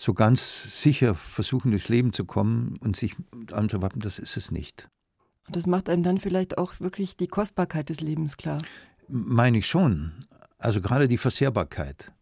[0.00, 3.14] so ganz sicher versuchen, durchs Leben zu kommen und sich
[3.52, 4.88] anzuwappen, das ist es nicht.
[5.46, 8.62] Und das macht einem dann vielleicht auch wirklich die Kostbarkeit des Lebens klar.
[9.08, 10.12] Meine ich schon.
[10.56, 12.12] Also gerade die Versehrbarkeit,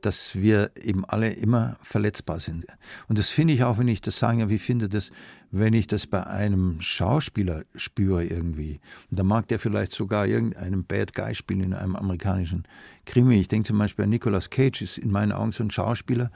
[0.00, 2.66] dass wir eben alle immer verletzbar sind.
[3.06, 5.12] Und das finde ich auch, wenn ich das sage, wie finde das,
[5.52, 8.80] wenn ich das bei einem Schauspieler spüre irgendwie.
[9.10, 12.64] Und da mag der vielleicht sogar irgendeinen Bad Guy spielen in einem amerikanischen
[13.04, 13.38] Krimi.
[13.38, 16.32] Ich denke zum Beispiel an Nicolas Cage, ist in meinen Augen so ein Schauspieler.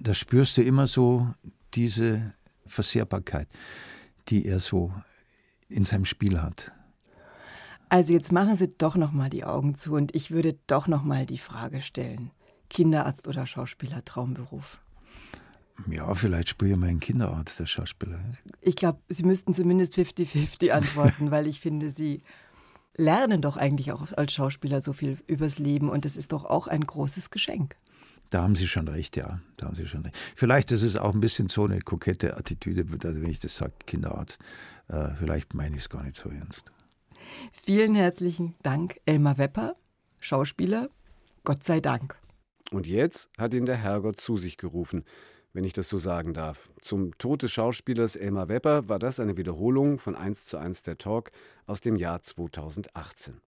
[0.00, 1.28] Da spürst du immer so
[1.74, 2.32] diese
[2.66, 3.48] Versehrbarkeit,
[4.28, 4.92] die er so
[5.68, 6.72] in seinem Spiel hat.
[7.88, 11.04] Also jetzt machen Sie doch noch mal die Augen zu und ich würde doch noch
[11.04, 12.30] mal die Frage stellen:
[12.68, 14.80] Kinderarzt oder Schauspieler Traumberuf?
[15.86, 18.18] Ja, vielleicht spüre ich meinen Kinderarzt, der Schauspieler.
[18.60, 22.20] Ich glaube, Sie müssten zumindest 50-50 antworten, weil ich finde, Sie
[22.96, 26.66] lernen doch eigentlich auch als Schauspieler so viel übers Leben und das ist doch auch
[26.66, 27.76] ein großes Geschenk.
[28.30, 29.40] Da haben Sie schon recht, ja.
[29.56, 30.16] Da haben Sie schon recht.
[30.36, 33.72] Vielleicht ist es auch ein bisschen so eine kokette Attitüde, also wenn ich das sage,
[33.86, 34.38] Kinderarzt.
[34.88, 36.70] Äh, vielleicht meine ich es gar nicht so ernst.
[37.52, 39.76] Vielen herzlichen Dank, Elmar Wepper,
[40.18, 40.88] Schauspieler.
[41.44, 42.16] Gott sei Dank.
[42.70, 45.04] Und jetzt hat ihn der Herrgott zu sich gerufen,
[45.54, 46.68] wenn ich das so sagen darf.
[46.82, 50.98] Zum Tod des Schauspielers Elmar Wepper war das eine Wiederholung von 1 zu 1 der
[50.98, 51.30] Talk
[51.66, 53.34] aus dem Jahr 2018.